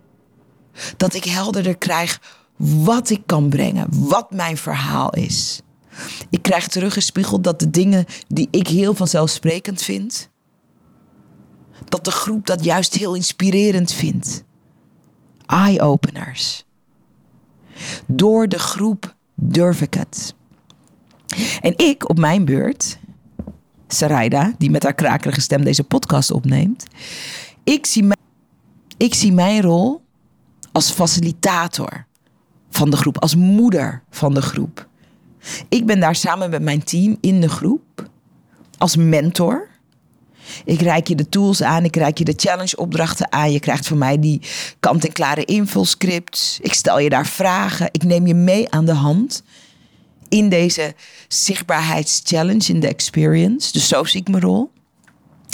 dat 0.98 1.14
ik 1.14 1.24
helderder 1.24 1.78
krijg 1.78 2.20
wat 2.58 3.10
ik 3.10 3.22
kan 3.26 3.50
brengen, 3.50 3.88
wat 3.90 4.32
mijn 4.32 4.58
verhaal 4.58 5.14
is. 5.14 5.62
Ik 6.30 6.42
krijg 6.42 6.68
teruggespiegeld 6.68 7.44
dat 7.44 7.60
de 7.60 7.70
dingen 7.70 8.06
die 8.28 8.48
ik 8.52 8.68
heel 8.68 8.94
vanzelfsprekend 8.94 9.82
vind, 9.82 10.29
dat 11.86 12.06
de 12.06 12.12
groep 12.12 12.46
dat 12.46 12.64
juist 12.64 12.94
heel 12.94 13.16
inspirerend 13.16 13.92
vindt. 13.92 14.44
Eye-openers. 15.46 16.66
Door 18.06 18.48
de 18.48 18.60
groep 18.60 19.16
durf 19.36 19.82
ik 19.82 19.94
het. 19.94 20.34
En 21.62 21.78
ik 21.78 22.10
op 22.10 22.18
mijn 22.18 22.46
beurt, 22.46 23.00
Sarayda, 23.88 24.54
die 24.58 24.70
met 24.70 24.84
haar 24.84 24.94
krakerige 24.94 25.42
stem 25.42 25.64
deze 25.64 25.84
podcast 25.84 26.32
opneemt, 26.32 26.86
ik 27.64 27.86
zie, 27.86 28.08
ik 28.98 29.14
zie 29.14 29.34
mijn 29.34 29.62
rol 29.62 30.02
als 30.72 30.92
facilitator 30.92 32.06
van 32.70 32.90
de 32.90 32.98
groep, 32.98 33.18
als 33.18 33.36
moeder 33.36 34.04
van 34.10 34.34
de 34.34 34.42
groep. 34.42 34.88
Ik 35.70 35.86
ben 35.86 36.00
daar 36.00 36.16
samen 36.16 36.50
met 36.50 36.62
mijn 36.62 36.84
team 36.84 37.18
in 37.22 37.42
de 37.42 37.50
groep 37.50 38.10
als 38.78 38.96
mentor. 38.96 39.69
Ik 40.66 40.82
reik 40.82 41.08
je 41.08 41.16
de 41.16 41.30
tools 41.30 41.64
aan, 41.64 41.84
ik 41.84 41.96
reik 41.96 42.18
je 42.18 42.24
de 42.24 42.34
challenge 42.36 42.78
opdrachten 42.78 43.32
aan. 43.32 43.52
Je 43.52 43.60
krijgt 43.60 43.88
van 43.88 43.98
mij 43.98 44.20
die 44.20 44.42
kant-en-klare 44.80 45.46
invulscripts. 45.46 46.60
Ik 46.62 46.74
stel 46.74 47.00
je 47.00 47.10
daar 47.10 47.28
vragen. 47.28 47.90
Ik 47.92 48.04
neem 48.04 48.28
je 48.28 48.34
mee 48.34 48.70
aan 48.70 48.86
de 48.86 48.94
hand 48.94 49.44
in 50.30 50.50
deze 50.50 50.96
zichtbaarheidschallenge, 51.28 52.74
in 52.74 52.80
de 52.80 52.88
experience. 52.88 53.72
Dus 53.72 53.88
zo 53.88 54.04
zie 54.04 54.22
ik 54.22 54.30
mijn 54.30 54.44
rol. 54.44 54.72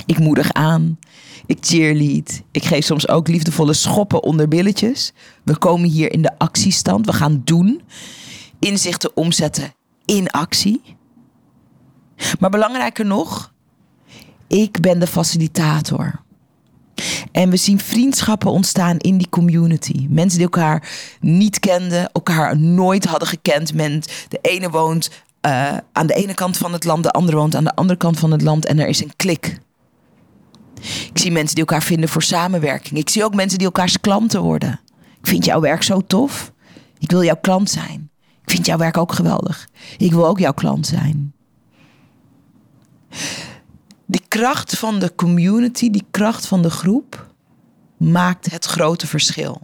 Ik 0.05 0.19
moedig 0.19 0.53
aan. 0.53 0.99
Ik 1.45 1.57
cheerlead. 1.61 2.41
Ik 2.51 2.63
geef 2.63 2.85
soms 2.85 3.07
ook 3.07 3.27
liefdevolle 3.27 3.73
schoppen 3.73 4.23
onder 4.23 4.47
billetjes. 4.47 5.13
We 5.43 5.57
komen 5.57 5.89
hier 5.89 6.11
in 6.11 6.21
de 6.21 6.37
actiestand. 6.37 7.05
We 7.05 7.13
gaan 7.13 7.41
doen. 7.43 7.81
Inzichten 8.59 9.15
omzetten 9.15 9.73
in 10.05 10.29
actie. 10.29 10.81
Maar 12.39 12.49
belangrijker 12.49 13.05
nog, 13.05 13.53
ik 14.61 14.81
ben 14.81 14.99
de 14.99 15.07
facilitator. 15.07 16.23
En 17.31 17.49
we 17.49 17.57
zien 17.57 17.79
vriendschappen 17.79 18.51
ontstaan 18.51 18.97
in 18.97 19.17
die 19.17 19.29
community. 19.29 20.07
Mensen 20.09 20.37
die 20.37 20.47
elkaar 20.47 20.89
niet 21.19 21.59
kenden, 21.59 22.11
elkaar 22.11 22.57
nooit 22.57 23.05
hadden 23.05 23.27
gekend. 23.27 23.73
De 24.27 24.39
ene 24.41 24.69
woont 24.69 25.09
uh, 25.45 25.77
aan 25.91 26.07
de 26.07 26.13
ene 26.13 26.33
kant 26.33 26.57
van 26.57 26.73
het 26.73 26.83
land, 26.83 27.03
de 27.03 27.11
andere 27.11 27.37
woont 27.37 27.55
aan 27.55 27.63
de 27.63 27.75
andere 27.75 27.97
kant 27.99 28.19
van 28.19 28.31
het 28.31 28.41
land. 28.41 28.65
En 28.65 28.79
er 28.79 28.87
is 28.87 29.01
een 29.01 29.15
klik. 29.15 29.59
Ik 31.13 31.17
zie 31.19 31.31
mensen 31.31 31.55
die 31.55 31.65
elkaar 31.65 31.83
vinden 31.83 32.09
voor 32.09 32.23
samenwerking. 32.23 32.99
Ik 32.99 33.09
zie 33.09 33.23
ook 33.23 33.35
mensen 33.35 33.57
die 33.57 33.67
elkaars 33.67 33.99
klanten 33.99 34.41
worden. 34.41 34.79
Ik 35.19 35.27
vind 35.27 35.45
jouw 35.45 35.59
werk 35.59 35.83
zo 35.83 36.01
tof. 36.01 36.51
Ik 36.99 37.11
wil 37.11 37.23
jouw 37.23 37.39
klant 37.41 37.69
zijn. 37.69 38.09
Ik 38.41 38.51
vind 38.51 38.65
jouw 38.65 38.77
werk 38.77 38.97
ook 38.97 39.13
geweldig. 39.13 39.67
Ik 39.97 40.11
wil 40.11 40.27
ook 40.27 40.39
jouw 40.39 40.53
klant 40.53 40.87
zijn. 40.87 41.33
Die 44.05 44.21
kracht 44.27 44.77
van 44.77 44.99
de 44.99 45.15
community, 45.15 45.89
die 45.89 46.05
kracht 46.11 46.47
van 46.47 46.61
de 46.61 46.69
groep, 46.69 47.33
maakt 47.97 48.51
het 48.51 48.65
grote 48.65 49.07
verschil. 49.07 49.61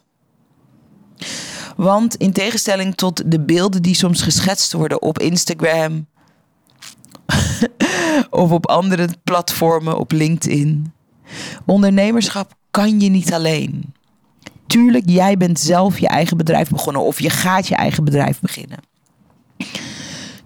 Want 1.75 2.15
in 2.15 2.31
tegenstelling 2.31 2.95
tot 2.95 3.31
de 3.31 3.39
beelden 3.39 3.81
die 3.81 3.95
soms 3.95 4.21
geschetst 4.21 4.73
worden 4.73 5.01
op 5.01 5.19
Instagram 5.19 6.07
of 8.29 8.51
op 8.51 8.67
andere 8.67 9.09
platformen, 9.23 9.97
op 9.97 10.11
LinkedIn, 10.11 10.93
Ondernemerschap 11.65 12.53
kan 12.71 12.99
je 12.99 13.09
niet 13.09 13.33
alleen. 13.33 13.93
Tuurlijk, 14.67 15.09
jij 15.09 15.37
bent 15.37 15.59
zelf 15.59 15.99
je 15.99 16.07
eigen 16.07 16.37
bedrijf 16.37 16.69
begonnen 16.69 17.01
of 17.01 17.19
je 17.19 17.29
gaat 17.29 17.67
je 17.67 17.75
eigen 17.75 18.03
bedrijf 18.03 18.39
beginnen. 18.39 18.79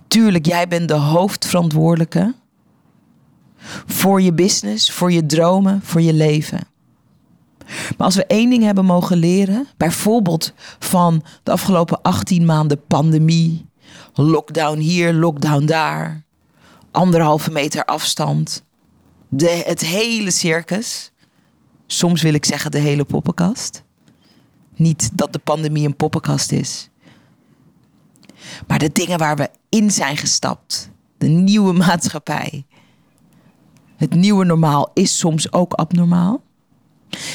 Tuurlijk, 0.08 0.46
jij 0.46 0.68
bent 0.68 0.88
de 0.88 0.94
hoofdverantwoordelijke 0.94 2.34
voor 3.86 4.22
je 4.22 4.34
business, 4.34 4.92
voor 4.92 5.12
je 5.12 5.26
dromen, 5.26 5.82
voor 5.84 6.02
je 6.02 6.14
leven. 6.14 6.68
Maar 7.66 8.08
als 8.08 8.16
we 8.16 8.26
één 8.26 8.50
ding 8.50 8.64
hebben 8.64 8.86
mogen 8.86 9.18
leren, 9.18 9.68
bijvoorbeeld 9.78 10.54
van 10.80 11.24
de 11.44 11.52
afgelopen 11.52 12.02
18 12.02 12.46
maanden 12.46 12.86
pandemie, 12.88 13.66
lockdown 14.14 14.78
hier, 14.78 15.14
lockdown 15.14 15.66
daar, 15.66 16.24
anderhalve 16.92 17.52
meter 17.52 17.86
afstand, 17.86 18.64
de, 19.30 19.64
het 19.66 19.82
hele 19.82 20.32
circus. 20.32 21.12
Soms 21.88 22.22
wil 22.22 22.34
ik 22.34 22.46
zeggen 22.46 22.72
de 22.72 22.80
hele 22.80 23.04
poppenkast. 23.04 23.84
Niet 24.76 25.10
dat 25.14 25.34
de 25.34 25.40
pandemie 25.40 25.86
een 25.86 25.96
poppenkast 25.96 26.52
is. 26.52 26.90
Maar 28.68 28.80
de 28.80 28.92
dingen 28.92 29.18
waar 29.18 29.36
we 29.36 29.50
in 29.70 29.92
zijn 29.92 30.18
gestapt. 30.18 30.90
De 31.18 31.28
nieuwe 31.28 31.74
maatschappij. 31.74 32.66
Het 33.96 34.14
nieuwe 34.14 34.46
normaal 34.46 34.92
is 34.94 35.18
soms 35.18 35.52
ook 35.52 35.74
abnormaal. 35.74 36.44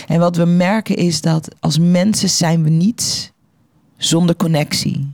En 0.06 0.20
wat 0.20 0.36
we 0.36 0.44
merken 0.44 0.96
is 0.96 1.20
dat 1.20 1.48
als 1.60 1.78
mensen 1.78 2.28
zijn 2.28 2.62
we 2.62 2.70
niets 2.70 3.32
zonder 3.96 4.36
connectie. 4.36 5.12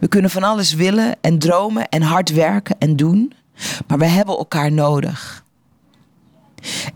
We 0.00 0.08
kunnen 0.08 0.30
van 0.30 0.42
alles 0.42 0.74
willen 0.74 1.16
en 1.20 1.38
dromen 1.38 1.88
en 1.88 2.02
hard 2.02 2.32
werken 2.32 2.78
en 2.78 2.96
doen. 2.96 3.32
Maar 3.86 3.98
we 3.98 4.06
hebben 4.06 4.36
elkaar 4.36 4.72
nodig. 4.72 5.44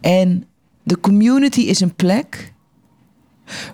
En 0.01 0.45
de 0.83 1.01
community 1.01 1.61
is 1.61 1.81
een 1.81 1.95
plek 1.95 2.53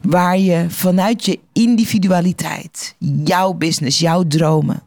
waar 0.03 0.39
je 0.39 0.71
vanuit 0.71 1.25
je 1.25 1.41
individualiteit, 1.53 2.97
jouw 3.25 3.53
business, 3.53 3.99
jouw 3.99 4.25
dromen 4.27 4.87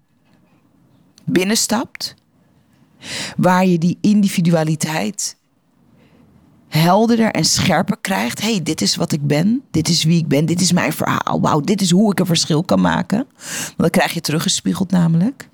binnenstapt. 1.31 2.15
Waar 3.37 3.65
je 3.65 3.77
die 3.77 3.97
individualiteit 4.01 5.37
helderder 6.67 7.31
en 7.31 7.45
scherper 7.45 7.97
krijgt. 8.01 8.41
hey, 8.41 8.63
dit 8.63 8.81
is 8.81 8.95
wat 8.95 9.11
ik 9.11 9.27
ben. 9.27 9.61
Dit 9.71 9.87
is 9.87 10.03
wie 10.03 10.17
ik 10.17 10.27
ben. 10.27 10.45
Dit 10.45 10.61
is 10.61 10.71
mijn 10.71 10.93
verhaal. 10.93 11.41
Wauw, 11.41 11.61
dit 11.61 11.81
is 11.81 11.91
hoe 11.91 12.11
ik 12.11 12.19
een 12.19 12.25
verschil 12.25 12.63
kan 12.63 12.81
maken. 12.81 13.27
Want 13.37 13.77
dan 13.77 13.89
krijg 13.89 14.13
je 14.13 14.21
teruggespiegeld 14.21 14.91
namelijk. 14.91 15.49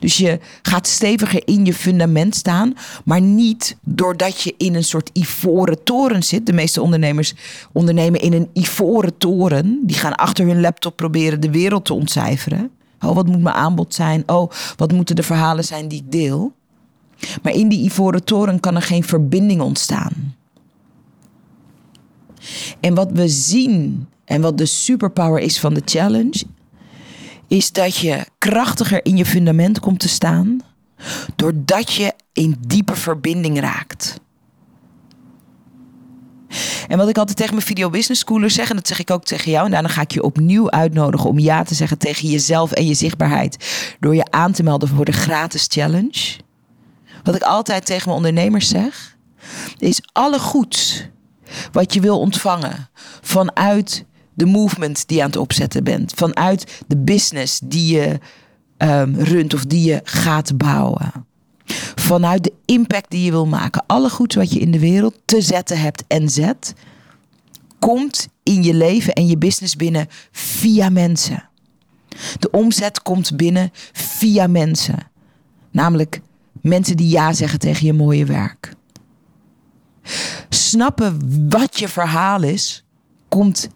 Dus 0.00 0.16
je 0.16 0.38
gaat 0.62 0.86
steviger 0.86 1.42
in 1.44 1.64
je 1.64 1.74
fundament 1.74 2.34
staan, 2.34 2.74
maar 3.04 3.20
niet 3.20 3.76
doordat 3.80 4.40
je 4.40 4.54
in 4.58 4.74
een 4.74 4.84
soort 4.84 5.10
ivoren 5.12 5.82
toren 5.82 6.22
zit. 6.22 6.46
De 6.46 6.52
meeste 6.52 6.82
ondernemers 6.82 7.34
ondernemen 7.72 8.20
in 8.20 8.32
een 8.32 8.50
ivoren 8.52 9.18
toren. 9.18 9.80
Die 9.82 9.96
gaan 9.96 10.14
achter 10.14 10.46
hun 10.46 10.60
laptop 10.60 10.96
proberen 10.96 11.40
de 11.40 11.50
wereld 11.50 11.84
te 11.84 11.94
ontcijferen. 11.94 12.70
Oh, 13.00 13.14
wat 13.14 13.26
moet 13.26 13.42
mijn 13.42 13.54
aanbod 13.54 13.94
zijn? 13.94 14.22
Oh, 14.26 14.50
wat 14.76 14.92
moeten 14.92 15.16
de 15.16 15.22
verhalen 15.22 15.64
zijn 15.64 15.88
die 15.88 15.98
ik 15.98 16.12
deel? 16.12 16.52
Maar 17.42 17.52
in 17.52 17.68
die 17.68 17.84
ivoren 17.84 18.24
toren 18.24 18.60
kan 18.60 18.76
er 18.76 18.82
geen 18.82 19.04
verbinding 19.04 19.60
ontstaan. 19.60 20.34
En 22.80 22.94
wat 22.94 23.10
we 23.12 23.28
zien 23.28 24.08
en 24.24 24.40
wat 24.40 24.58
de 24.58 24.66
superpower 24.66 25.40
is 25.40 25.60
van 25.60 25.74
de 25.74 25.82
challenge, 25.84 26.44
is 27.46 27.72
dat 27.72 27.96
je 27.96 28.26
krachtiger 28.38 29.04
in 29.04 29.16
je 29.16 29.26
fundament 29.26 29.80
komt 29.80 30.00
te 30.00 30.08
staan, 30.08 30.60
doordat 31.36 31.92
je 31.92 32.12
in 32.32 32.56
diepe 32.66 32.96
verbinding 32.96 33.60
raakt. 33.60 34.20
En 36.88 36.98
wat 36.98 37.08
ik 37.08 37.18
altijd 37.18 37.36
tegen 37.36 37.54
mijn 37.54 37.66
video 37.66 37.90
business 37.90 38.20
schoolers 38.20 38.54
zeg, 38.54 38.70
en 38.70 38.76
dat 38.76 38.86
zeg 38.86 38.98
ik 38.98 39.10
ook 39.10 39.24
tegen 39.24 39.50
jou, 39.50 39.64
en 39.64 39.70
daarna 39.70 39.88
ga 39.88 40.00
ik 40.00 40.12
je 40.12 40.22
opnieuw 40.22 40.70
uitnodigen 40.70 41.28
om 41.28 41.38
ja 41.38 41.62
te 41.62 41.74
zeggen 41.74 41.98
tegen 41.98 42.28
jezelf 42.28 42.72
en 42.72 42.86
je 42.86 42.94
zichtbaarheid, 42.94 43.56
door 44.00 44.14
je 44.14 44.30
aan 44.30 44.52
te 44.52 44.62
melden 44.62 44.88
voor 44.88 45.04
de 45.04 45.12
gratis 45.12 45.66
challenge. 45.68 46.44
Wat 47.26 47.34
ik 47.34 47.42
altijd 47.42 47.86
tegen 47.86 48.04
mijn 48.04 48.16
ondernemers 48.16 48.68
zeg, 48.68 49.16
is 49.78 50.00
alle 50.12 50.38
goeds 50.38 51.08
wat 51.72 51.94
je 51.94 52.00
wil 52.00 52.18
ontvangen 52.20 52.88
vanuit 53.20 54.04
de 54.34 54.46
movement 54.46 55.08
die 55.08 55.16
je 55.16 55.22
aan 55.22 55.28
het 55.28 55.38
opzetten 55.38 55.84
bent, 55.84 56.12
vanuit 56.16 56.82
de 56.86 56.96
business 56.96 57.60
die 57.64 57.94
je 57.96 58.18
um, 58.78 59.14
runt 59.14 59.54
of 59.54 59.64
die 59.64 59.88
je 59.88 60.00
gaat 60.04 60.56
bouwen. 60.56 61.26
Vanuit 61.94 62.44
de 62.44 62.52
impact 62.64 63.10
die 63.10 63.24
je 63.24 63.30
wil 63.30 63.46
maken. 63.46 63.84
Alle 63.86 64.10
goeds 64.10 64.34
wat 64.34 64.52
je 64.52 64.60
in 64.60 64.70
de 64.70 64.78
wereld 64.78 65.14
te 65.24 65.40
zetten 65.40 65.80
hebt 65.80 66.04
en 66.06 66.28
zet, 66.28 66.74
komt 67.78 68.28
in 68.42 68.62
je 68.62 68.74
leven 68.74 69.12
en 69.12 69.26
je 69.26 69.38
business 69.38 69.76
binnen 69.76 70.06
via 70.30 70.88
mensen. 70.88 71.48
De 72.38 72.50
omzet 72.50 73.02
komt 73.02 73.36
binnen 73.36 73.70
via 73.92 74.46
mensen. 74.46 75.10
Namelijk 75.70 76.20
mensen 76.66 76.96
die 76.96 77.08
ja 77.08 77.32
zeggen 77.32 77.58
tegen 77.58 77.86
je 77.86 77.92
mooie 77.92 78.24
werk. 78.24 78.74
Snappen 80.48 81.46
wat 81.48 81.78
je 81.78 81.88
verhaal 81.88 82.42
is, 82.42 82.84
komt 83.28 83.68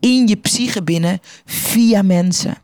in 0.00 0.26
je 0.26 0.36
psyche 0.36 0.82
binnen 0.82 1.20
via 1.44 2.02
mensen. 2.02 2.56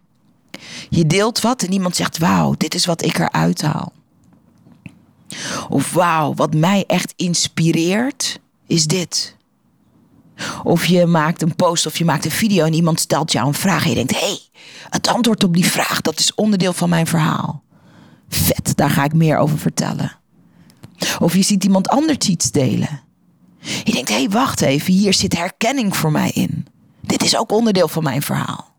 Je 0.88 1.06
deelt 1.06 1.40
wat 1.40 1.62
en 1.62 1.72
iemand 1.72 1.96
zegt: 1.96 2.18
Wauw, 2.18 2.54
dit 2.56 2.74
is 2.74 2.86
wat 2.86 3.04
ik 3.04 3.18
eruit 3.18 3.62
haal. 3.62 3.92
Of 5.68 5.92
wauw, 5.92 6.34
wat 6.34 6.54
mij 6.54 6.84
echt 6.86 7.12
inspireert, 7.16 8.40
is 8.66 8.86
dit. 8.86 9.36
Of 10.62 10.84
je 10.84 11.06
maakt 11.06 11.42
een 11.42 11.56
post 11.56 11.86
of 11.86 11.98
je 11.98 12.04
maakt 12.04 12.24
een 12.24 12.30
video 12.30 12.64
en 12.64 12.74
iemand 12.74 13.00
stelt 13.00 13.32
jou 13.32 13.46
een 13.46 13.54
vraag 13.54 13.82
en 13.82 13.88
je 13.88 13.94
denkt: 13.94 14.12
hé, 14.12 14.26
hey, 14.26 14.38
het 14.90 15.08
antwoord 15.08 15.44
op 15.44 15.54
die 15.54 15.66
vraag, 15.66 16.00
dat 16.00 16.18
is 16.18 16.34
onderdeel 16.34 16.72
van 16.72 16.88
mijn 16.88 17.06
verhaal. 17.06 17.62
Vet, 18.34 18.76
daar 18.76 18.90
ga 18.90 19.04
ik 19.04 19.14
meer 19.14 19.36
over 19.36 19.58
vertellen. 19.58 20.12
Of 21.18 21.34
je 21.34 21.42
ziet 21.42 21.64
iemand 21.64 21.88
anders 21.88 22.28
iets 22.28 22.50
delen. 22.50 23.00
Je 23.58 23.92
denkt: 23.92 24.08
hé, 24.08 24.14
hey, 24.14 24.28
wacht 24.28 24.60
even, 24.60 24.92
hier 24.92 25.14
zit 25.14 25.36
herkenning 25.36 25.96
voor 25.96 26.12
mij 26.12 26.30
in. 26.30 26.66
Dit 27.00 27.22
is 27.22 27.36
ook 27.36 27.52
onderdeel 27.52 27.88
van 27.88 28.02
mijn 28.02 28.22
verhaal. 28.22 28.74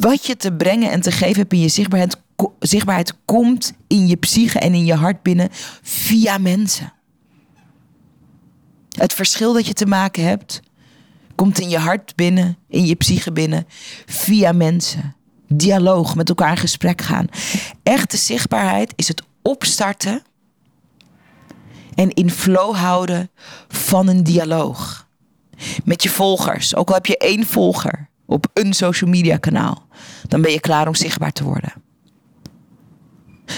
Wat 0.00 0.26
je 0.26 0.36
te 0.36 0.52
brengen 0.52 0.90
en 0.90 1.00
te 1.00 1.10
geven 1.10 1.36
hebt 1.36 1.52
in 1.52 1.60
je 1.60 1.68
zichtbaarheid, 1.68 2.20
zichtbaarheid 2.58 3.14
komt 3.24 3.72
in 3.86 4.06
je 4.06 4.16
psyche 4.16 4.58
en 4.58 4.74
in 4.74 4.84
je 4.84 4.94
hart 4.94 5.22
binnen 5.22 5.48
via 5.82 6.38
mensen. 6.38 6.92
Het 8.96 9.12
verschil 9.12 9.52
dat 9.52 9.66
je 9.66 9.72
te 9.72 9.86
maken 9.86 10.24
hebt, 10.24 10.60
komt 11.34 11.60
in 11.60 11.68
je 11.68 11.78
hart 11.78 12.16
binnen, 12.16 12.56
in 12.68 12.86
je 12.86 12.94
psyche 12.94 13.32
binnen, 13.32 13.66
via 14.06 14.52
mensen. 14.52 15.14
Dialoog, 15.56 16.14
met 16.14 16.28
elkaar 16.28 16.50
in 16.50 16.56
gesprek 16.56 17.00
gaan. 17.00 17.26
Echte 17.82 18.16
zichtbaarheid 18.16 18.92
is 18.96 19.08
het 19.08 19.22
opstarten 19.42 20.22
en 21.94 22.10
in 22.10 22.30
flow 22.30 22.74
houden 22.74 23.30
van 23.68 24.08
een 24.08 24.24
dialoog. 24.24 25.06
Met 25.84 26.02
je 26.02 26.08
volgers, 26.08 26.76
ook 26.76 26.88
al 26.88 26.94
heb 26.94 27.06
je 27.06 27.18
één 27.18 27.46
volger 27.46 28.08
op 28.26 28.46
een 28.54 28.72
social 28.72 29.10
media 29.10 29.36
kanaal, 29.36 29.86
dan 30.28 30.42
ben 30.42 30.52
je 30.52 30.60
klaar 30.60 30.86
om 30.86 30.94
zichtbaar 30.94 31.32
te 31.32 31.44
worden. 31.44 31.72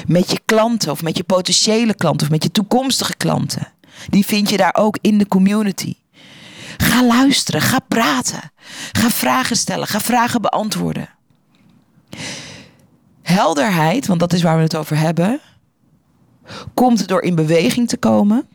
Met 0.06 0.30
je 0.30 0.40
klanten 0.44 0.90
of 0.90 1.02
met 1.02 1.16
je 1.16 1.24
potentiële 1.24 1.94
klanten 1.94 2.26
of 2.26 2.32
met 2.32 2.42
je 2.42 2.50
toekomstige 2.50 3.16
klanten. 3.16 3.72
Die 4.08 4.26
vind 4.26 4.50
je 4.50 4.56
daar 4.56 4.74
ook 4.78 4.98
in 5.00 5.18
de 5.18 5.28
community. 5.28 5.94
Ga 6.76 7.06
luisteren, 7.06 7.60
ga 7.60 7.78
praten, 7.78 8.52
ga 8.92 9.10
vragen 9.10 9.56
stellen, 9.56 9.86
ga 9.86 10.00
vragen 10.00 10.42
beantwoorden. 10.42 11.08
Helderheid, 13.22 14.06
want 14.06 14.20
dat 14.20 14.32
is 14.32 14.42
waar 14.42 14.56
we 14.56 14.62
het 14.62 14.76
over 14.76 14.98
hebben, 14.98 15.40
komt 16.74 17.08
door 17.08 17.22
in 17.22 17.34
beweging 17.34 17.88
te 17.88 17.96
komen, 17.96 18.48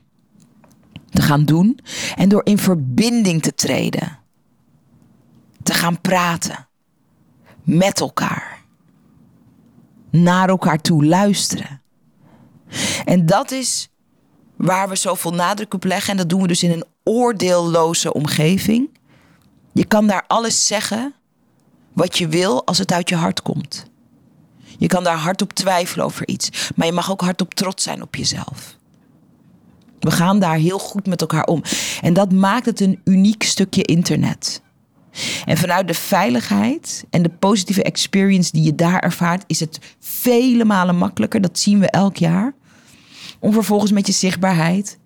te 1.09 1.21
gaan 1.21 1.45
doen 1.45 1.79
en 2.15 2.29
door 2.29 2.41
in 2.45 2.57
verbinding 2.57 3.41
te 3.41 3.55
treden. 3.55 4.17
Te 5.63 5.73
gaan 5.73 6.01
praten 6.01 6.67
met 7.63 7.99
elkaar. 7.99 8.57
Naar 10.09 10.49
elkaar 10.49 10.81
toe 10.81 11.05
luisteren. 11.05 11.81
En 13.05 13.25
dat 13.25 13.51
is 13.51 13.89
waar 14.55 14.89
we 14.89 14.95
zoveel 14.95 15.33
nadruk 15.33 15.73
op 15.73 15.83
leggen. 15.83 16.11
En 16.11 16.17
dat 16.17 16.29
doen 16.29 16.41
we 16.41 16.47
dus 16.47 16.63
in 16.63 16.71
een 16.71 16.85
oordeelloze 17.03 18.13
omgeving. 18.13 18.89
Je 19.73 19.85
kan 19.85 20.07
daar 20.07 20.23
alles 20.27 20.67
zeggen 20.67 21.13
wat 21.99 22.17
je 22.17 22.27
wil 22.27 22.65
als 22.65 22.77
het 22.77 22.91
uit 22.91 23.09
je 23.09 23.15
hart 23.15 23.41
komt. 23.41 23.85
Je 24.77 24.87
kan 24.87 25.03
daar 25.03 25.17
hardop 25.17 25.53
twijfelen 25.53 26.05
over 26.05 26.27
iets, 26.27 26.71
maar 26.75 26.85
je 26.85 26.93
mag 26.93 27.11
ook 27.11 27.21
hardop 27.21 27.53
trots 27.53 27.83
zijn 27.83 28.01
op 28.01 28.15
jezelf. 28.15 28.77
We 29.99 30.11
gaan 30.11 30.39
daar 30.39 30.55
heel 30.55 30.79
goed 30.79 31.07
met 31.07 31.21
elkaar 31.21 31.43
om. 31.43 31.61
En 32.01 32.13
dat 32.13 32.31
maakt 32.31 32.65
het 32.65 32.79
een 32.79 32.99
uniek 33.03 33.43
stukje 33.43 33.83
internet. 33.83 34.61
En 35.45 35.57
vanuit 35.57 35.87
de 35.87 35.93
veiligheid 35.93 37.05
en 37.09 37.21
de 37.21 37.29
positieve 37.29 37.83
experience 37.83 38.51
die 38.51 38.63
je 38.63 38.75
daar 38.75 38.99
ervaart, 38.99 39.43
is 39.47 39.59
het 39.59 39.79
vele 39.99 40.65
malen 40.65 40.95
makkelijker. 40.95 41.41
Dat 41.41 41.59
zien 41.59 41.79
we 41.79 41.89
elk 41.89 42.17
jaar 42.17 42.53
om 43.39 43.53
vervolgens 43.53 43.91
met 43.91 44.07
je 44.07 44.13
zichtbaarheid 44.13 44.97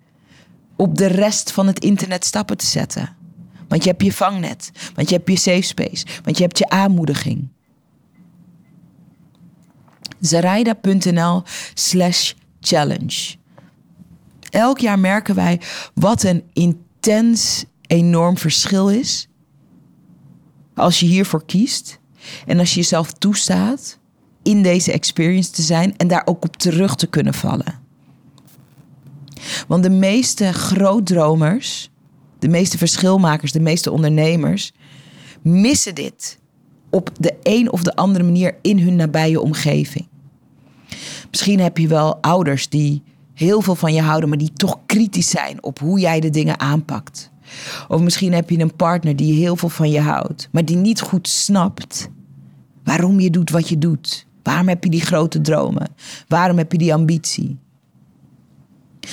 op 0.76 0.98
de 0.98 1.08
rest 1.08 1.52
van 1.52 1.68
het 1.68 1.84
internet 1.84 2.26
stappen 2.26 2.58
te 2.58 2.66
zetten. 2.66 3.23
Want 3.74 3.86
je 3.86 3.92
hebt 3.92 4.04
je 4.04 4.14
vangnet, 4.14 4.72
want 4.96 5.10
je 5.10 5.16
hebt 5.16 5.30
je 5.30 5.38
safe 5.38 5.62
space, 5.62 6.06
want 6.24 6.38
je 6.38 6.44
hebt 6.44 6.58
je 6.58 6.70
aanmoediging. 6.70 7.48
Zaraida.nl 10.20 11.44
slash 11.74 12.34
challenge. 12.60 13.36
Elk 14.50 14.80
jaar 14.80 15.00
merken 15.00 15.36
wij 15.36 15.62
wat 15.94 16.24
een 16.24 16.44
intens, 16.54 17.66
enorm 17.88 18.38
verschil 18.38 18.90
is. 18.90 19.28
Als 20.76 21.00
je 21.00 21.06
hiervoor 21.06 21.46
kiest 21.46 22.00
en 22.46 22.60
als 22.60 22.70
je 22.74 22.80
jezelf 22.80 23.14
toestaat 23.14 24.00
in 24.44 24.64
deze 24.64 24.92
experience 24.92 25.52
te 25.52 25.62
zijn 25.62 25.98
en 25.98 26.08
daar 26.08 26.26
ook 26.26 26.44
op 26.44 26.58
terug 26.58 26.96
te 26.96 27.08
kunnen 27.08 27.34
vallen. 27.34 27.80
Want 29.68 29.84
de 29.84 29.90
meeste 29.90 30.54
grootdromers, 30.54 31.90
de 32.44 32.50
meeste 32.50 32.78
verschilmakers, 32.78 33.52
de 33.52 33.60
meeste 33.60 33.92
ondernemers 33.92 34.72
missen 35.42 35.96
dit 35.96 36.40
op 36.90 37.10
de 37.20 37.36
een 37.44 37.72
of 37.72 37.84
de 37.84 37.96
andere 37.96 38.24
manier 38.24 38.56
in 38.62 38.80
hun 38.80 38.96
nabije 38.96 39.42
omgeving. 39.42 40.08
Misschien 41.30 41.60
heb 41.60 41.78
je 41.78 41.88
wel 41.88 42.16
ouders 42.16 42.70
die 42.70 43.04
heel 43.34 43.62
veel 43.62 43.76
van 43.76 43.94
je 43.94 44.02
houden, 44.02 44.30
maar 44.30 44.38
die 44.38 44.54
toch 44.54 44.80
kritisch 44.86 45.30
zijn 45.30 45.64
op 45.64 45.80
hoe 45.80 46.00
jij 46.00 46.20
de 46.20 46.30
dingen 46.30 46.60
aanpakt. 46.60 47.32
Of 47.88 48.02
misschien 48.02 48.34
heb 48.34 48.50
je 48.50 48.60
een 48.60 48.76
partner 48.76 49.16
die 49.16 49.34
heel 49.34 49.56
veel 49.56 49.70
van 49.70 49.90
je 49.90 50.00
houdt, 50.00 50.50
maar 50.52 50.66
die 50.66 50.76
niet 50.76 51.02
goed 51.02 51.28
snapt 51.28 52.10
waarom 52.84 53.20
je 53.20 53.30
doet 53.30 53.50
wat 53.50 53.70
je 53.70 53.78
doet. 53.78 54.28
Waarom 54.44 54.68
heb 54.68 54.84
je 54.84 54.90
die 54.90 55.02
grote 55.02 55.42
dromen? 55.42 55.90
Waarom 56.28 56.58
heb 56.58 56.72
je 56.72 56.78
die 56.78 56.94
ambitie? 56.94 57.58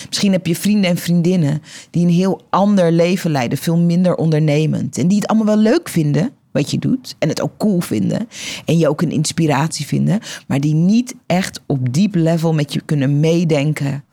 Misschien 0.09 0.33
heb 0.33 0.47
je 0.47 0.57
vrienden 0.57 0.91
en 0.91 0.97
vriendinnen 0.97 1.63
die 1.91 2.07
een 2.07 2.13
heel 2.13 2.41
ander 2.51 2.93
leven 2.93 3.31
leiden, 3.31 3.59
veel 3.59 3.79
minder 3.79 4.15
ondernemend. 4.15 4.99
En 4.99 5.09
die 5.09 5.19
het 5.19 5.27
allemaal 5.27 5.55
wel 5.55 5.63
leuk 5.63 5.89
vinden, 5.89 6.33
wat 6.53 6.71
je 6.71 6.79
doet. 6.79 7.17
En 7.19 7.29
het 7.29 7.41
ook 7.41 7.57
cool 7.57 7.81
vinden. 7.81 8.29
En 8.65 8.79
je 8.79 8.89
ook 8.89 9.03
een 9.03 9.11
inspiratie 9.11 9.87
vinden. 9.87 10.21
Maar 10.47 10.61
die 10.61 10.75
niet 10.75 11.15
echt 11.27 11.61
op 11.67 11.93
diep 11.93 12.15
level 12.15 12.55
met 12.55 12.73
je 12.73 12.81
kunnen 12.85 13.21
meedenken. 13.21 14.05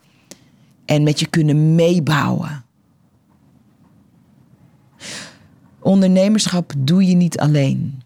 En 0.86 1.04
met 1.04 1.20
je 1.20 1.28
kunnen 1.28 1.76
meebouwen. 1.76 2.66
Ondernemerschap 5.80 6.74
doe 6.78 7.06
je 7.06 7.16
niet 7.16 7.40
alleen. 7.40 8.02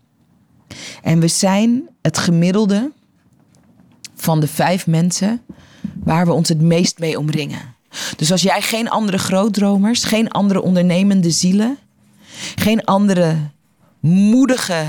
En 1.02 1.20
we 1.20 1.28
zijn 1.28 1.90
het 2.02 2.18
gemiddelde 2.18 2.92
van 4.16 4.40
de 4.40 4.48
vijf 4.48 4.88
mensen 4.88 5.42
waar 6.04 6.26
we 6.26 6.32
ons 6.32 6.50
het 6.50 6.62
meest 6.62 7.00
mee 7.00 7.20
omringen. 7.20 7.76
Dus 8.16 8.32
als 8.32 8.42
jij 8.42 8.62
geen 8.62 8.90
andere 8.90 9.18
grootdromers, 9.18 10.04
geen 10.04 10.30
andere 10.30 10.62
ondernemende 10.62 11.32
zielen, 11.32 11.78
geen 12.56 12.84
andere 12.86 13.38
moedige, 14.00 14.86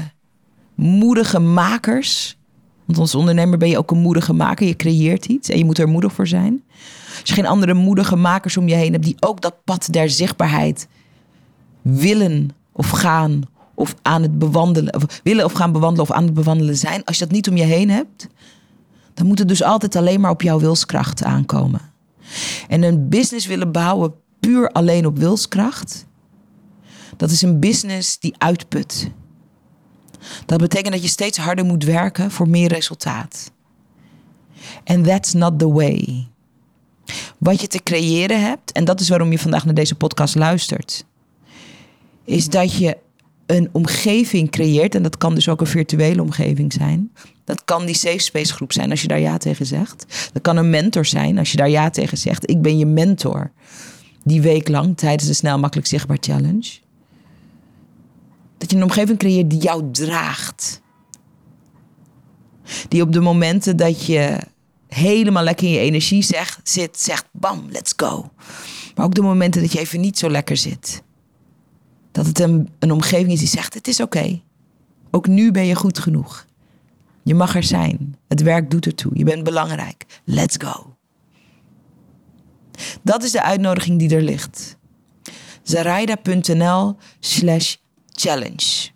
moedige 0.74 1.38
makers. 1.38 2.36
Want 2.84 2.98
als 2.98 3.14
ondernemer 3.14 3.58
ben 3.58 3.68
je 3.68 3.78
ook 3.78 3.90
een 3.90 3.98
moedige 3.98 4.32
maker. 4.32 4.66
Je 4.66 4.76
creëert 4.76 5.26
iets 5.26 5.48
en 5.48 5.58
je 5.58 5.64
moet 5.64 5.78
er 5.78 5.88
moedig 5.88 6.12
voor 6.12 6.26
zijn. 6.26 6.62
Als 7.20 7.28
je 7.28 7.34
geen 7.34 7.46
andere 7.46 7.74
moedige 7.74 8.16
makers 8.16 8.56
om 8.56 8.68
je 8.68 8.74
heen 8.74 8.92
hebt 8.92 9.04
die 9.04 9.16
ook 9.20 9.40
dat 9.40 9.64
pad 9.64 9.88
der 9.90 10.10
zichtbaarheid 10.10 10.88
willen 11.82 12.50
of 12.72 12.90
gaan 12.90 13.42
of 13.74 13.94
aan 14.02 14.22
het 14.22 14.38
bewandelen, 14.38 14.94
of 14.94 15.20
willen 15.22 15.44
of 15.44 15.52
gaan 15.52 15.72
bewandelen 15.72 16.10
of 16.10 16.16
aan 16.16 16.24
het 16.24 16.34
bewandelen 16.34 16.76
zijn. 16.76 17.04
Als 17.04 17.18
je 17.18 17.24
dat 17.24 17.34
niet 17.34 17.48
om 17.48 17.56
je 17.56 17.62
heen 17.62 17.90
hebt, 17.90 18.28
dan 19.14 19.26
moet 19.26 19.38
het 19.38 19.48
dus 19.48 19.62
altijd 19.62 19.96
alleen 19.96 20.20
maar 20.20 20.30
op 20.30 20.42
jouw 20.42 20.60
wilskracht 20.60 21.24
aankomen. 21.24 21.80
En 22.68 22.82
een 22.82 23.08
business 23.08 23.46
willen 23.46 23.72
bouwen 23.72 24.14
puur 24.40 24.68
alleen 24.70 25.06
op 25.06 25.18
wilskracht, 25.18 26.06
dat 27.16 27.30
is 27.30 27.42
een 27.42 27.60
business 27.60 28.18
die 28.18 28.34
uitput. 28.38 29.10
Dat 30.46 30.58
betekent 30.58 30.92
dat 30.92 31.02
je 31.02 31.08
steeds 31.08 31.38
harder 31.38 31.64
moet 31.64 31.84
werken 31.84 32.30
voor 32.30 32.48
meer 32.48 32.68
resultaat. 32.68 33.50
And 34.84 35.06
that's 35.06 35.32
not 35.32 35.58
the 35.58 35.72
way. 35.72 36.26
Wat 37.38 37.60
je 37.60 37.66
te 37.66 37.82
creëren 37.82 38.42
hebt, 38.42 38.72
en 38.72 38.84
dat 38.84 39.00
is 39.00 39.08
waarom 39.08 39.30
je 39.30 39.38
vandaag 39.38 39.64
naar 39.64 39.74
deze 39.74 39.94
podcast 39.94 40.34
luistert, 40.34 41.04
is 42.24 42.48
dat 42.48 42.76
je 42.76 42.96
een 43.46 43.68
omgeving 43.72 44.50
creëert, 44.50 44.94
en 44.94 45.02
dat 45.02 45.18
kan 45.18 45.34
dus 45.34 45.48
ook 45.48 45.60
een 45.60 45.66
virtuele 45.66 46.22
omgeving 46.22 46.72
zijn. 46.72 47.12
Dat 47.44 47.64
kan 47.64 47.86
die 47.86 47.94
safe 47.94 48.18
space 48.18 48.52
groep 48.52 48.72
zijn 48.72 48.90
als 48.90 49.02
je 49.02 49.08
daar 49.08 49.20
ja 49.20 49.36
tegen 49.36 49.66
zegt. 49.66 50.30
Dat 50.32 50.42
kan 50.42 50.56
een 50.56 50.70
mentor 50.70 51.06
zijn 51.06 51.38
als 51.38 51.50
je 51.50 51.56
daar 51.56 51.70
ja 51.70 51.90
tegen 51.90 52.18
zegt. 52.18 52.50
Ik 52.50 52.62
ben 52.62 52.78
je 52.78 52.86
mentor. 52.86 53.52
Die 54.24 54.42
week 54.42 54.68
lang 54.68 54.96
tijdens 54.96 55.28
de 55.28 55.34
Snel 55.34 55.58
Makkelijk 55.58 55.88
Zichtbaar 55.88 56.16
Challenge. 56.20 56.70
Dat 58.58 58.70
je 58.70 58.76
een 58.76 58.82
omgeving 58.82 59.18
creëert 59.18 59.50
die 59.50 59.60
jou 59.60 59.90
draagt. 59.92 60.80
Die 62.88 63.02
op 63.02 63.12
de 63.12 63.20
momenten 63.20 63.76
dat 63.76 64.06
je 64.06 64.38
helemaal 64.88 65.42
lekker 65.42 65.66
in 65.66 65.72
je 65.72 65.78
energie 65.78 66.22
zegt, 66.22 66.60
zit, 66.64 67.00
zegt 67.00 67.26
bam, 67.32 67.66
let's 67.70 67.92
go. 67.96 68.30
Maar 68.94 69.06
ook 69.06 69.14
de 69.14 69.22
momenten 69.22 69.62
dat 69.62 69.72
je 69.72 69.78
even 69.78 70.00
niet 70.00 70.18
zo 70.18 70.30
lekker 70.30 70.56
zit. 70.56 71.02
Dat 72.12 72.26
het 72.26 72.38
een, 72.38 72.68
een 72.78 72.92
omgeving 72.92 73.32
is 73.32 73.38
die 73.38 73.48
zegt, 73.48 73.74
het 73.74 73.88
is 73.88 74.00
oké. 74.00 74.40
Ook 75.10 75.26
nu 75.26 75.50
ben 75.50 75.66
je 75.66 75.74
goed 75.74 75.98
genoeg. 75.98 76.46
Je 77.22 77.34
mag 77.34 77.56
er 77.56 77.62
zijn. 77.62 78.16
Het 78.28 78.42
werk 78.42 78.70
doet 78.70 78.86
ertoe. 78.86 79.12
Je 79.14 79.24
bent 79.24 79.44
belangrijk. 79.44 80.06
Let's 80.24 80.56
go. 80.58 80.96
Dat 83.02 83.22
is 83.22 83.30
de 83.30 83.42
uitnodiging 83.42 83.98
die 83.98 84.14
er 84.14 84.22
ligt. 84.22 84.76
Zaraida.nl 85.62 86.96
slash 87.20 87.76
challenge. 88.08 88.90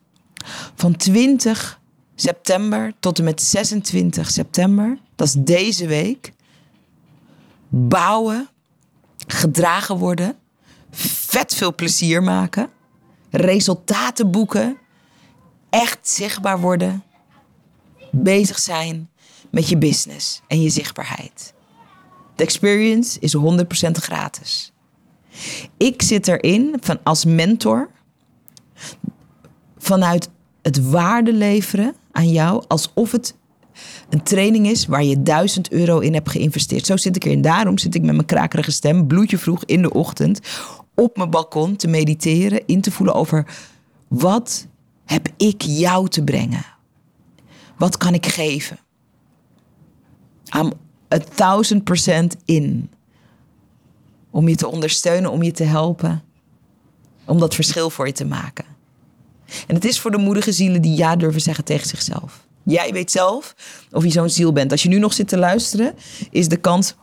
Van 0.74 0.96
20 0.96 1.80
september 2.14 2.92
tot 3.00 3.18
en 3.18 3.24
met 3.24 3.42
26 3.42 4.30
september, 4.30 4.98
dat 5.14 5.26
is 5.26 5.34
deze 5.38 5.86
week, 5.86 6.32
bouwen, 7.68 8.48
gedragen 9.26 9.96
worden, 9.96 10.36
vet 10.90 11.54
veel 11.54 11.74
plezier 11.74 12.22
maken, 12.22 12.70
resultaten 13.36 14.30
boeken, 14.30 14.78
echt 15.70 16.08
zichtbaar 16.08 16.60
worden, 16.60 17.02
bezig 18.10 18.58
zijn 18.58 19.08
met 19.50 19.68
je 19.68 19.78
business 19.78 20.42
en 20.46 20.62
je 20.62 20.70
zichtbaarheid. 20.70 21.54
De 22.34 22.42
experience 22.42 23.20
is 23.20 23.36
100% 23.36 23.90
gratis. 23.90 24.72
Ik 25.76 26.02
zit 26.02 26.28
erin 26.28 26.76
van 26.80 26.98
als 27.02 27.24
mentor 27.24 27.90
vanuit 29.78 30.28
het 30.62 30.90
waarde 30.90 31.32
leveren 31.32 31.94
aan 32.12 32.28
jou 32.28 32.64
alsof 32.68 33.12
het 33.12 33.34
een 34.08 34.22
training 34.22 34.66
is 34.66 34.86
waar 34.86 35.04
je 35.04 35.22
1000 35.22 35.70
euro 35.70 35.98
in 35.98 36.14
hebt 36.14 36.30
geïnvesteerd. 36.30 36.86
Zo 36.86 36.96
zit 36.96 37.16
ik 37.16 37.24
erin. 37.24 37.42
Daarom 37.42 37.78
zit 37.78 37.94
ik 37.94 38.02
met 38.02 38.14
mijn 38.14 38.26
krakerige 38.26 38.70
stem, 38.70 39.06
bloedje 39.06 39.38
vroeg 39.38 39.64
in 39.64 39.82
de 39.82 39.92
ochtend, 39.92 40.40
op 40.96 41.16
mijn 41.16 41.30
balkon 41.30 41.76
te 41.76 41.88
mediteren, 41.88 42.66
in 42.66 42.80
te 42.80 42.90
voelen 42.90 43.14
over 43.14 43.46
wat 44.08 44.66
heb 45.04 45.28
ik 45.36 45.62
jou 45.62 46.08
te 46.08 46.24
brengen? 46.24 46.64
Wat 47.76 47.96
kan 47.96 48.14
ik 48.14 48.26
geven? 48.26 48.78
I'm 50.56 50.72
a 51.14 51.18
thousand 51.18 51.84
percent 51.84 52.36
in. 52.44 52.90
Om 54.30 54.48
je 54.48 54.56
te 54.56 54.68
ondersteunen, 54.68 55.30
om 55.30 55.42
je 55.42 55.52
te 55.52 55.64
helpen. 55.64 56.22
Om 57.24 57.38
dat 57.38 57.54
verschil 57.54 57.90
voor 57.90 58.06
je 58.06 58.12
te 58.12 58.24
maken. 58.24 58.64
En 59.66 59.74
het 59.74 59.84
is 59.84 60.00
voor 60.00 60.10
de 60.10 60.18
moedige 60.18 60.52
zielen 60.52 60.82
die 60.82 60.96
ja 60.96 61.16
durven 61.16 61.40
zeggen 61.40 61.64
tegen 61.64 61.88
zichzelf. 61.88 62.46
Jij 62.62 62.92
weet 62.92 63.10
zelf 63.10 63.54
of 63.90 64.04
je 64.04 64.10
zo'n 64.10 64.28
ziel 64.28 64.52
bent. 64.52 64.70
Als 64.70 64.82
je 64.82 64.88
nu 64.88 64.98
nog 64.98 65.12
zit 65.12 65.28
te 65.28 65.38
luisteren, 65.38 65.94
is 66.30 66.48
de 66.48 66.56
kans 66.56 66.94
100% 66.94 66.96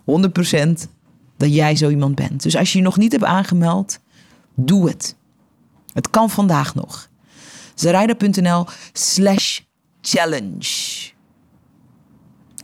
dat 1.43 1.53
jij 1.53 1.75
zo 1.75 1.89
iemand 1.89 2.15
bent. 2.15 2.43
Dus 2.43 2.55
als 2.55 2.71
je 2.71 2.77
je 2.77 2.83
nog 2.83 2.97
niet 2.97 3.11
hebt 3.11 3.23
aangemeld, 3.23 3.99
doe 4.55 4.87
het. 4.87 5.15
Het 5.93 6.09
kan 6.09 6.29
vandaag 6.29 6.75
nog. 6.75 7.09
Zaraida.nl 7.75 8.65
slash 8.93 9.59
challenge. 10.01 11.11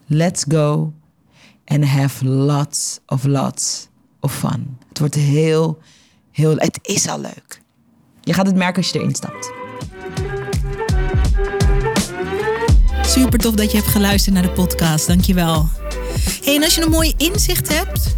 Let's 0.06 0.46
go 0.48 0.94
and 1.66 1.86
have 1.86 2.26
lots 2.26 3.00
of 3.06 3.24
lots 3.24 3.88
of 4.20 4.36
fun. 4.36 4.78
Het 4.90 5.00
wordt 5.00 5.16
heel, 5.16 5.80
heel... 6.32 6.56
Het 6.56 6.80
is 6.82 7.08
al 7.08 7.20
leuk. 7.20 7.62
Je 8.22 8.34
gaat 8.34 8.46
het 8.46 8.56
merken 8.56 8.78
als 8.78 8.92
je 8.92 9.00
erin 9.00 9.16
stapt. 9.16 9.52
Super 13.02 13.40
tof 13.40 13.56
dat 13.56 13.72
je 13.72 13.78
hebt 13.78 13.90
geluisterd 13.90 14.36
naar 14.36 14.44
de 14.44 14.52
podcast. 14.52 15.08
Dankjewel. 15.08 15.70
Hey, 16.44 16.56
en 16.56 16.64
als 16.64 16.76
je 16.76 16.82
een 16.82 16.90
mooie 16.90 17.14
inzicht 17.18 17.78
hebt 17.78 18.18